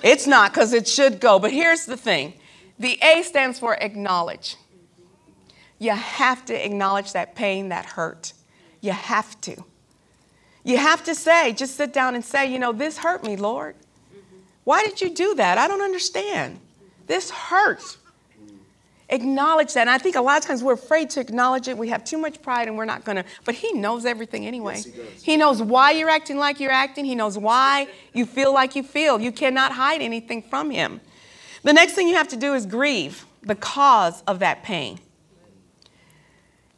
It's 0.03 0.27
not 0.27 0.53
because 0.53 0.73
it 0.73 0.87
should 0.87 1.19
go. 1.19 1.39
But 1.39 1.51
here's 1.51 1.85
the 1.85 1.97
thing 1.97 2.33
the 2.77 2.99
A 3.01 3.23
stands 3.23 3.59
for 3.59 3.75
acknowledge. 3.75 4.55
You 5.79 5.91
have 5.91 6.45
to 6.45 6.65
acknowledge 6.65 7.13
that 7.13 7.35
pain, 7.35 7.69
that 7.69 7.85
hurt. 7.85 8.33
You 8.81 8.91
have 8.91 9.39
to. 9.41 9.63
You 10.63 10.77
have 10.77 11.03
to 11.05 11.15
say, 11.15 11.53
just 11.53 11.75
sit 11.75 11.93
down 11.93 12.15
and 12.15 12.23
say, 12.23 12.51
you 12.51 12.59
know, 12.59 12.73
this 12.73 12.97
hurt 12.97 13.23
me, 13.23 13.37
Lord. 13.37 13.75
Why 14.65 14.83
did 14.83 15.01
you 15.01 15.09
do 15.09 15.35
that? 15.35 15.57
I 15.57 15.67
don't 15.67 15.81
understand. 15.81 16.59
This 17.07 17.31
hurts. 17.31 17.97
Acknowledge 19.11 19.73
that. 19.73 19.81
And 19.81 19.89
I 19.89 19.97
think 19.97 20.15
a 20.15 20.21
lot 20.21 20.37
of 20.37 20.45
times 20.45 20.63
we're 20.63 20.73
afraid 20.73 21.09
to 21.11 21.19
acknowledge 21.19 21.67
it. 21.67 21.77
We 21.77 21.89
have 21.89 22.03
too 22.03 22.17
much 22.17 22.41
pride 22.41 22.67
and 22.67 22.77
we're 22.77 22.85
not 22.85 23.05
going 23.05 23.15
to. 23.15 23.25
But 23.43 23.55
He 23.55 23.73
knows 23.73 24.05
everything 24.05 24.45
anyway. 24.45 24.75
Yes, 24.75 25.23
he, 25.23 25.31
he, 25.31 25.37
knows 25.37 25.61
why 25.61 25.91
you're 25.91 26.09
acting 26.09 26.37
like 26.37 26.59
you're 26.59 26.71
acting. 26.71 27.05
He 27.05 27.15
knows 27.15 27.37
why 27.37 27.87
you 28.13 28.25
feel 28.25 28.53
like 28.53 28.75
you 28.75 28.83
feel. 28.83 29.19
You 29.19 29.31
cannot 29.31 29.71
hide 29.71 30.01
anything 30.01 30.43
from 30.43 30.69
Him. 30.69 31.01
The 31.63 31.73
next 31.73 31.93
thing 31.93 32.07
you 32.07 32.15
have 32.15 32.27
to 32.29 32.37
do 32.37 32.53
is 32.53 32.65
grieve 32.65 33.25
the 33.41 33.55
cause 33.55 34.21
of 34.27 34.39
that 34.39 34.63
pain. 34.63 34.99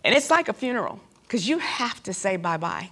And 0.04 0.15
it's 0.15 0.30
like 0.30 0.48
a 0.48 0.54
funeral 0.54 1.00
because 1.24 1.48
you 1.48 1.60
have 1.60 2.02
to 2.04 2.13
say 2.13 2.38
bye 2.38 2.58
bye. 2.58 2.89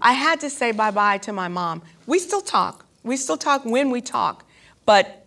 I 0.00 0.12
had 0.12 0.40
to 0.40 0.50
say 0.50 0.72
bye 0.72 0.90
bye 0.90 1.18
to 1.18 1.32
my 1.32 1.48
mom. 1.48 1.82
We 2.06 2.18
still 2.18 2.40
talk. 2.40 2.86
We 3.02 3.16
still 3.16 3.36
talk 3.36 3.64
when 3.64 3.90
we 3.90 4.00
talk. 4.00 4.44
But 4.84 5.17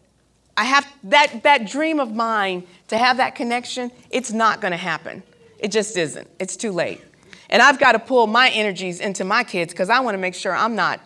I 0.62 0.66
have 0.66 0.88
that, 1.06 1.42
that 1.42 1.66
dream 1.66 2.00
of 2.00 2.14
mine 2.14 2.68
to 2.90 2.96
have 2.96 3.18
that 3.18 3.34
connection, 3.34 3.92
it's 4.12 4.32
not 4.32 4.62
going 4.62 4.70
to 4.70 4.78
happen. 4.78 5.24
It 5.58 5.72
just 5.72 5.98
isn't. 5.98 6.30
It's 6.38 6.56
too 6.56 6.72
late. 6.72 7.02
And 7.50 7.64
I've 7.64 7.80
got 7.80 7.94
to 7.94 8.00
pull 8.00 8.28
my 8.28 8.52
energies 8.52 9.00
into 9.00 9.24
my 9.24 9.44
kids 9.44 9.74
because 9.74 9.90
I 9.90 10.02
want 10.02 10.14
to 10.14 10.20
make 10.20 10.36
sure 10.36 10.56
I'm 10.56 10.76
not 10.76 11.00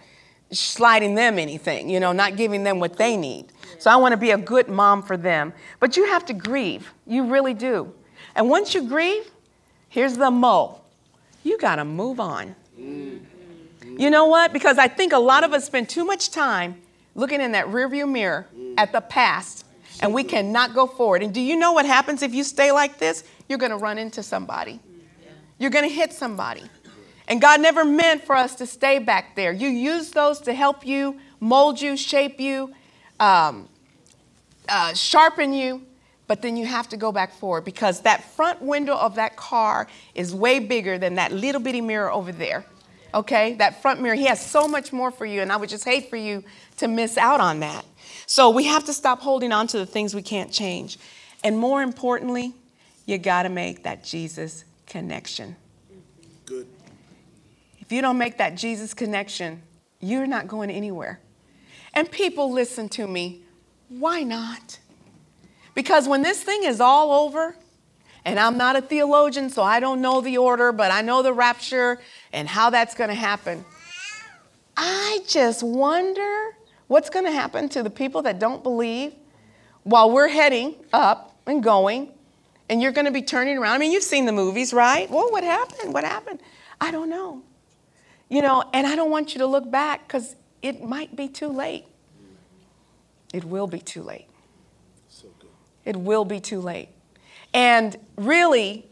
sliding 0.51 1.15
them 1.15 1.39
anything, 1.39 1.89
you 1.89 2.01
know, 2.01 2.11
not 2.11 2.35
giving 2.35 2.65
them 2.65 2.81
what 2.81 2.97
they 2.97 3.15
need. 3.15 3.45
So 3.79 3.89
I 3.89 3.95
want 3.95 4.11
to 4.11 4.17
be 4.17 4.31
a 4.31 4.37
good 4.37 4.67
mom 4.67 5.01
for 5.01 5.15
them. 5.15 5.53
But 5.79 5.95
you 5.95 6.05
have 6.07 6.25
to 6.25 6.33
grieve. 6.33 6.93
You 7.07 7.23
really 7.31 7.53
do. 7.53 7.93
And 8.35 8.49
once 8.49 8.73
you 8.73 8.85
grieve, 8.89 9.31
here's 9.87 10.17
the 10.17 10.31
mo. 10.31 10.81
You 11.43 11.57
got 11.57 11.77
to 11.77 11.85
move 11.85 12.19
on. 12.19 12.57
You 12.77 14.09
know 14.09 14.25
what? 14.25 14.51
Because 14.51 14.77
I 14.77 14.89
think 14.89 15.13
a 15.13 15.17
lot 15.17 15.45
of 15.45 15.53
us 15.53 15.63
spend 15.63 15.87
too 15.87 16.03
much 16.03 16.31
time 16.31 16.81
looking 17.15 17.39
in 17.39 17.53
that 17.53 17.67
rearview 17.67 18.11
mirror 18.11 18.47
at 18.77 18.91
the 18.91 19.01
past 19.01 19.65
and 20.01 20.13
we 20.13 20.23
cannot 20.23 20.73
go 20.73 20.87
forward. 20.87 21.23
And 21.23 21.33
do 21.33 21.41
you 21.41 21.55
know 21.55 21.71
what 21.71 21.85
happens 21.85 22.21
if 22.21 22.33
you 22.33 22.43
stay 22.43 22.71
like 22.71 22.97
this? 22.97 23.23
You're 23.47 23.59
going 23.59 23.71
to 23.71 23.77
run 23.77 23.97
into 23.97 24.23
somebody. 24.23 24.79
You're 25.57 25.71
going 25.71 25.87
to 25.87 25.93
hit 25.93 26.11
somebody. 26.11 26.63
And 27.27 27.41
God 27.41 27.61
never 27.61 27.83
meant 27.83 28.23
for 28.23 28.35
us 28.35 28.55
to 28.55 28.65
stay 28.65 28.99
back 28.99 29.35
there. 29.35 29.51
You 29.51 29.69
use 29.69 30.11
those 30.11 30.39
to 30.41 30.53
help 30.53 30.85
you, 30.85 31.19
mold 31.39 31.81
you, 31.81 31.97
shape 31.97 32.39
you, 32.39 32.73
um, 33.19 33.67
uh, 34.69 34.93
sharpen 34.93 35.53
you, 35.53 35.81
but 36.27 36.41
then 36.41 36.57
you 36.57 36.65
have 36.65 36.89
to 36.89 36.97
go 36.97 37.11
back 37.11 37.33
forward 37.33 37.63
because 37.63 38.01
that 38.01 38.23
front 38.23 38.61
window 38.61 38.95
of 38.95 39.15
that 39.15 39.35
car 39.35 39.87
is 40.13 40.33
way 40.33 40.59
bigger 40.59 40.97
than 40.97 41.15
that 41.15 41.31
little 41.31 41.61
bitty 41.61 41.81
mirror 41.81 42.11
over 42.11 42.31
there. 42.31 42.65
Okay? 43.13 43.53
That 43.55 43.81
front 43.81 44.01
mirror, 44.01 44.15
He 44.15 44.25
has 44.25 44.43
so 44.43 44.67
much 44.67 44.91
more 44.91 45.11
for 45.11 45.25
you, 45.25 45.41
and 45.41 45.51
I 45.51 45.57
would 45.57 45.69
just 45.69 45.85
hate 45.85 46.09
for 46.09 46.17
you 46.17 46.43
to 46.77 46.87
miss 46.87 47.17
out 47.17 47.39
on 47.39 47.59
that. 47.61 47.85
So 48.27 48.49
we 48.49 48.65
have 48.65 48.83
to 48.85 48.93
stop 48.93 49.21
holding 49.21 49.51
on 49.51 49.67
to 49.67 49.77
the 49.77 49.85
things 49.85 50.15
we 50.15 50.21
can't 50.21 50.51
change. 50.51 50.97
And 51.43 51.57
more 51.57 51.81
importantly, 51.81 52.53
you 53.05 53.17
got 53.17 53.43
to 53.43 53.49
make 53.49 53.83
that 53.83 54.03
Jesus 54.03 54.65
connection. 54.87 55.55
Good. 56.45 56.67
If 57.79 57.91
you 57.91 58.01
don't 58.01 58.17
make 58.17 58.37
that 58.39 58.55
Jesus 58.55 58.93
connection, 58.93 59.61
you're 59.99 60.27
not 60.27 60.47
going 60.47 60.71
anywhere. 60.71 61.19
And 61.93 62.09
people 62.09 62.51
listen 62.51 62.89
to 62.89 63.07
me. 63.07 63.41
Why 63.89 64.23
not? 64.23 64.79
Because 65.75 66.07
when 66.07 66.23
this 66.23 66.41
thing 66.41 66.63
is 66.63 66.81
all 66.81 67.11
over, 67.11 67.55
and 68.23 68.39
I'm 68.39 68.57
not 68.57 68.75
a 68.75 68.81
theologian, 68.81 69.49
so 69.51 69.61
I 69.61 69.79
don't 69.79 70.01
know 70.01 70.19
the 70.19 70.37
order, 70.37 70.71
but 70.71 70.91
I 70.91 71.01
know 71.01 71.21
the 71.21 71.33
rapture 71.33 71.99
and 72.33 72.47
how 72.47 72.71
that's 72.71 72.95
going 72.95 73.09
to 73.09 73.15
happen. 73.15 73.63
I 74.75 75.19
just 75.27 75.61
wonder 75.61 76.57
what's 76.87 77.09
going 77.09 77.25
to 77.25 77.31
happen 77.31 77.69
to 77.69 77.83
the 77.83 77.89
people 77.89 78.21
that 78.23 78.39
don't 78.39 78.63
believe 78.63 79.13
while 79.83 80.11
we're 80.11 80.27
heading 80.27 80.75
up 80.93 81.37
and 81.45 81.63
going, 81.63 82.11
and 82.69 82.81
you're 82.81 82.91
going 82.91 83.05
to 83.05 83.11
be 83.11 83.21
turning 83.21 83.57
around. 83.57 83.75
I 83.75 83.77
mean, 83.77 83.91
you've 83.91 84.03
seen 84.03 84.25
the 84.25 84.31
movies, 84.31 84.73
right? 84.73 85.09
Well, 85.09 85.31
what 85.31 85.43
happened? 85.43 85.93
What 85.93 86.03
happened? 86.03 86.41
I 86.81 86.91
don't 86.91 87.09
know. 87.09 87.43
You 88.29 88.41
know, 88.41 88.63
and 88.73 88.87
I 88.87 88.95
don't 88.95 89.11
want 89.11 89.35
you 89.35 89.39
to 89.39 89.45
look 89.45 89.69
back 89.69 90.07
because 90.07 90.35
it 90.61 90.83
might 90.83 91.15
be 91.15 91.27
too 91.27 91.49
late. 91.49 91.85
It 93.33 93.43
will 93.43 93.67
be 93.67 93.79
too 93.79 94.01
late. 94.01 94.27
So 95.09 95.27
good. 95.39 95.49
It 95.83 95.95
will 95.95 96.25
be 96.25 96.39
too 96.39 96.59
late. 96.59 96.89
And 97.53 97.95
really, 98.17 98.87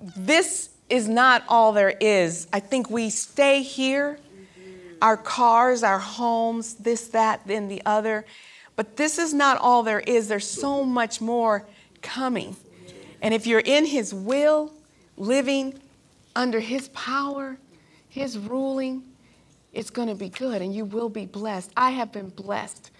this 0.00 0.70
is 0.88 1.08
not 1.08 1.44
all 1.48 1.72
there 1.72 1.94
is. 2.00 2.48
I 2.52 2.60
think 2.60 2.90
we 2.90 3.10
stay 3.10 3.62
here, 3.62 4.18
our 5.02 5.16
cars, 5.16 5.82
our 5.82 5.98
homes, 5.98 6.74
this, 6.74 7.08
that, 7.08 7.44
then 7.44 7.66
the 7.66 7.82
other. 7.84 8.24
But 8.76 8.96
this 8.96 9.18
is 9.18 9.34
not 9.34 9.58
all 9.58 9.82
there 9.82 10.00
is. 10.00 10.28
There's 10.28 10.48
so 10.48 10.84
much 10.84 11.20
more 11.20 11.66
coming. 12.00 12.56
And 13.20 13.34
if 13.34 13.46
you're 13.46 13.60
in 13.60 13.84
His 13.84 14.14
will, 14.14 14.72
living 15.16 15.74
under 16.36 16.60
His 16.60 16.88
power, 16.90 17.58
His 18.08 18.38
ruling, 18.38 19.02
it's 19.72 19.90
going 19.90 20.08
to 20.08 20.14
be 20.14 20.28
good 20.28 20.62
and 20.62 20.72
you 20.74 20.84
will 20.84 21.08
be 21.08 21.26
blessed. 21.26 21.72
I 21.76 21.90
have 21.90 22.12
been 22.12 22.28
blessed. 22.28 22.90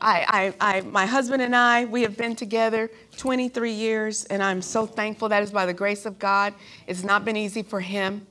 I, 0.00 0.54
I, 0.60 0.76
I, 0.76 0.80
my 0.82 1.04
husband 1.04 1.42
and 1.42 1.54
I, 1.54 1.84
we 1.84 2.02
have 2.02 2.16
been 2.16 2.34
together 2.34 2.90
23 3.18 3.72
years, 3.72 4.24
and 4.24 4.42
I'm 4.42 4.62
so 4.62 4.86
thankful 4.86 5.28
that 5.28 5.42
is 5.42 5.50
by 5.50 5.66
the 5.66 5.74
grace 5.74 6.06
of 6.06 6.18
God. 6.18 6.54
It's 6.86 7.02
not 7.02 7.26
been 7.26 7.36
easy 7.36 7.62
for 7.62 7.80
him 7.80 8.26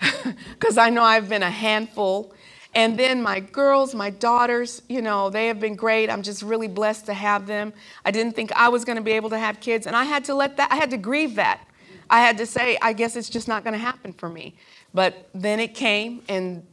because 0.50 0.78
I 0.78 0.90
know 0.90 1.02
I've 1.02 1.28
been 1.28 1.42
a 1.42 1.50
handful. 1.50 2.32
And 2.74 2.98
then 2.98 3.22
my 3.22 3.40
girls, 3.40 3.94
my 3.94 4.10
daughters, 4.10 4.82
you 4.88 5.00
know, 5.00 5.30
they 5.30 5.46
have 5.46 5.58
been 5.58 5.76
great. 5.76 6.10
I'm 6.10 6.22
just 6.22 6.42
really 6.42 6.68
blessed 6.68 7.06
to 7.06 7.14
have 7.14 7.46
them. 7.46 7.72
I 8.04 8.10
didn't 8.10 8.34
think 8.34 8.52
I 8.52 8.68
was 8.68 8.84
going 8.84 8.96
to 8.96 9.02
be 9.02 9.12
able 9.12 9.30
to 9.30 9.38
have 9.38 9.60
kids, 9.60 9.86
and 9.86 9.96
I 9.96 10.04
had 10.04 10.24
to 10.26 10.34
let 10.34 10.58
that, 10.58 10.70
I 10.70 10.76
had 10.76 10.90
to 10.90 10.98
grieve 10.98 11.36
that. 11.36 11.66
I 12.10 12.20
had 12.20 12.36
to 12.38 12.46
say, 12.46 12.76
I 12.82 12.92
guess 12.92 13.16
it's 13.16 13.30
just 13.30 13.48
not 13.48 13.64
going 13.64 13.72
to 13.72 13.78
happen 13.78 14.12
for 14.12 14.28
me. 14.28 14.54
But 14.92 15.28
then 15.34 15.58
it 15.58 15.74
came, 15.74 16.22
and, 16.28 16.64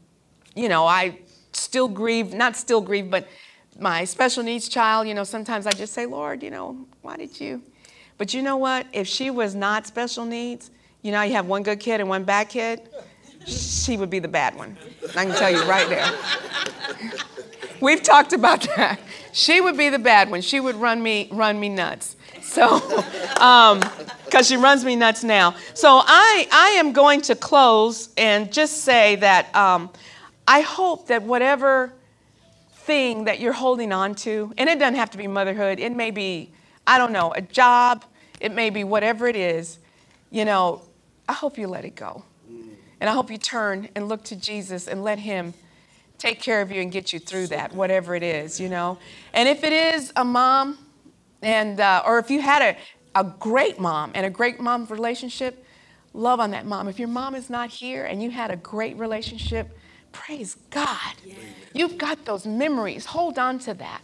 you 0.55 0.67
know, 0.67 0.85
I 0.85 1.19
still 1.53 1.87
grieve, 1.87 2.33
not 2.33 2.57
still 2.57 2.81
grieve, 2.81 3.09
but 3.09 3.27
my 3.79 4.03
special 4.03 4.43
needs 4.43 4.67
child, 4.67 5.07
you 5.07 5.13
know, 5.13 5.23
sometimes 5.23 5.65
I 5.65 5.71
just 5.71 5.93
say, 5.93 6.05
Lord, 6.05 6.43
you 6.43 6.51
know, 6.51 6.85
why 7.01 7.17
did 7.17 7.39
you? 7.39 7.61
But 8.17 8.33
you 8.33 8.41
know 8.41 8.57
what? 8.57 8.87
If 8.93 9.07
she 9.07 9.29
was 9.29 9.55
not 9.55 9.87
special 9.87 10.25
needs, 10.25 10.69
you 11.01 11.11
know, 11.11 11.21
you 11.21 11.33
have 11.33 11.47
one 11.47 11.63
good 11.63 11.79
kid 11.79 11.99
and 11.99 12.09
one 12.09 12.23
bad 12.23 12.49
kid, 12.49 12.81
she 13.45 13.97
would 13.97 14.09
be 14.09 14.19
the 14.19 14.27
bad 14.27 14.55
one. 14.55 14.77
I 15.15 15.25
can 15.25 15.35
tell 15.35 15.51
you 15.51 15.63
right 15.63 15.87
there. 15.89 16.11
We've 17.81 18.01
talked 18.01 18.33
about 18.33 18.61
that. 18.75 18.99
She 19.33 19.59
would 19.59 19.77
be 19.77 19.89
the 19.89 19.99
bad 19.99 20.29
one. 20.31 20.41
She 20.41 20.59
would 20.59 20.75
run 20.75 21.01
me 21.03 21.27
run 21.31 21.59
me 21.59 21.69
nuts. 21.69 22.15
So, 22.41 22.79
because 22.79 23.41
um, 23.41 24.43
she 24.43 24.57
runs 24.57 24.85
me 24.85 24.95
nuts 24.95 25.23
now. 25.23 25.55
So 25.73 26.01
I 26.05 26.47
I 26.51 26.69
am 26.79 26.93
going 26.93 27.21
to 27.21 27.35
close 27.35 28.09
and 28.15 28.51
just 28.51 28.83
say 28.83 29.15
that 29.17 29.53
um, 29.55 29.89
I 30.47 30.61
hope 30.61 31.07
that 31.07 31.23
whatever 31.23 31.93
thing 32.71 33.25
that 33.25 33.39
you're 33.39 33.53
holding 33.53 33.91
on 33.91 34.15
to, 34.15 34.53
and 34.57 34.69
it 34.69 34.77
doesn't 34.77 34.95
have 34.95 35.11
to 35.11 35.17
be 35.17 35.27
motherhood, 35.27 35.79
it 35.79 35.95
may 35.95 36.11
be, 36.11 36.51
I 36.85 36.97
don't 36.97 37.13
know, 37.13 37.31
a 37.33 37.41
job, 37.41 38.03
it 38.39 38.53
may 38.53 38.69
be 38.69 38.83
whatever 38.83 39.27
it 39.27 39.35
is, 39.35 39.79
you 40.31 40.43
know, 40.43 40.81
I 41.27 41.33
hope 41.33 41.57
you 41.57 41.67
let 41.67 41.85
it 41.85 41.95
go. 41.95 42.23
And 43.03 43.09
I 43.09 43.13
hope 43.15 43.29
you 43.29 43.37
turn 43.37 43.89
and 43.95 44.07
look 44.07 44.23
to 44.23 44.35
Jesus 44.37 44.87
and 44.87 45.03
let 45.03 45.19
Him 45.19 45.53
take 46.17 46.41
care 46.41 46.61
of 46.61 46.71
you 46.71 46.81
and 46.81 46.89
get 46.89 47.11
you 47.11 47.19
through 47.19 47.47
that, 47.47 47.75
whatever 47.75 48.15
it 48.15 48.23
is, 48.23 48.61
you 48.61 48.69
know. 48.69 48.97
And 49.33 49.49
if 49.49 49.61
it 49.65 49.73
is 49.73 50.13
a 50.15 50.23
mom, 50.23 50.77
and 51.41 51.81
uh, 51.81 52.01
or 52.05 52.17
if 52.17 52.31
you 52.31 52.41
had 52.41 52.61
a, 52.61 53.19
a 53.19 53.25
great 53.25 53.77
mom 53.77 54.13
and 54.15 54.25
a 54.25 54.29
great 54.29 54.61
mom 54.61 54.85
relationship, 54.85 55.65
love 56.13 56.39
on 56.39 56.51
that 56.51 56.65
mom. 56.65 56.87
If 56.87 56.97
your 56.97 57.09
mom 57.09 57.35
is 57.35 57.49
not 57.49 57.71
here 57.71 58.05
and 58.05 58.23
you 58.23 58.31
had 58.31 58.51
a 58.51 58.55
great 58.55 58.95
relationship, 58.95 59.77
Praise 60.13 60.55
God. 60.69 61.15
You've 61.73 61.97
got 61.97 62.23
those 62.23 62.45
memories. 62.45 63.07
Hold 63.07 63.37
on 63.37 63.59
to 63.59 63.73
that. 63.73 64.01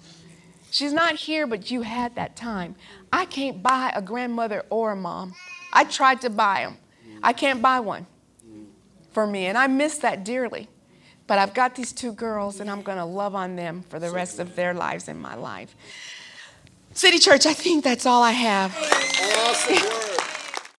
She's 0.71 0.91
not 0.91 1.15
here, 1.15 1.47
but 1.47 1.71
you 1.71 1.83
had 1.83 2.15
that 2.15 2.35
time. 2.35 2.75
I 3.13 3.23
can't 3.23 3.63
buy 3.63 3.93
a 3.95 4.01
grandmother 4.01 4.65
or 4.69 4.91
a 4.91 4.95
mom. 4.97 5.35
I 5.71 5.85
tried 5.85 6.19
to 6.21 6.29
buy 6.29 6.63
them. 6.63 6.77
I 7.23 7.31
can't 7.31 7.62
buy 7.62 7.79
one 7.79 8.07
for 9.19 9.27
me, 9.27 9.47
and 9.47 9.58
I 9.58 9.67
miss 9.67 9.97
that 9.97 10.23
dearly. 10.23 10.69
But 11.27 11.39
I've 11.39 11.53
got 11.53 11.75
these 11.75 11.91
two 11.91 12.13
girls, 12.13 12.62
and 12.62 12.71
I'm 12.71 12.82
going 12.82 12.97
to 12.97 13.03
love 13.03 13.36
on 13.36 13.58
them 13.58 13.84
for 13.89 13.99
the 13.99 14.10
rest 14.12 14.39
of 14.39 14.55
their 14.55 14.73
lives 14.73 15.10
and 15.10 15.21
my 15.21 15.36
life. 15.36 15.75
City 16.93 17.19
Church, 17.19 17.45
I 17.45 17.51
think 17.51 17.84
that's 17.84 18.05
all 18.05 18.23
I 18.23 18.32
have. 18.32 18.73
Awesome 19.45 20.28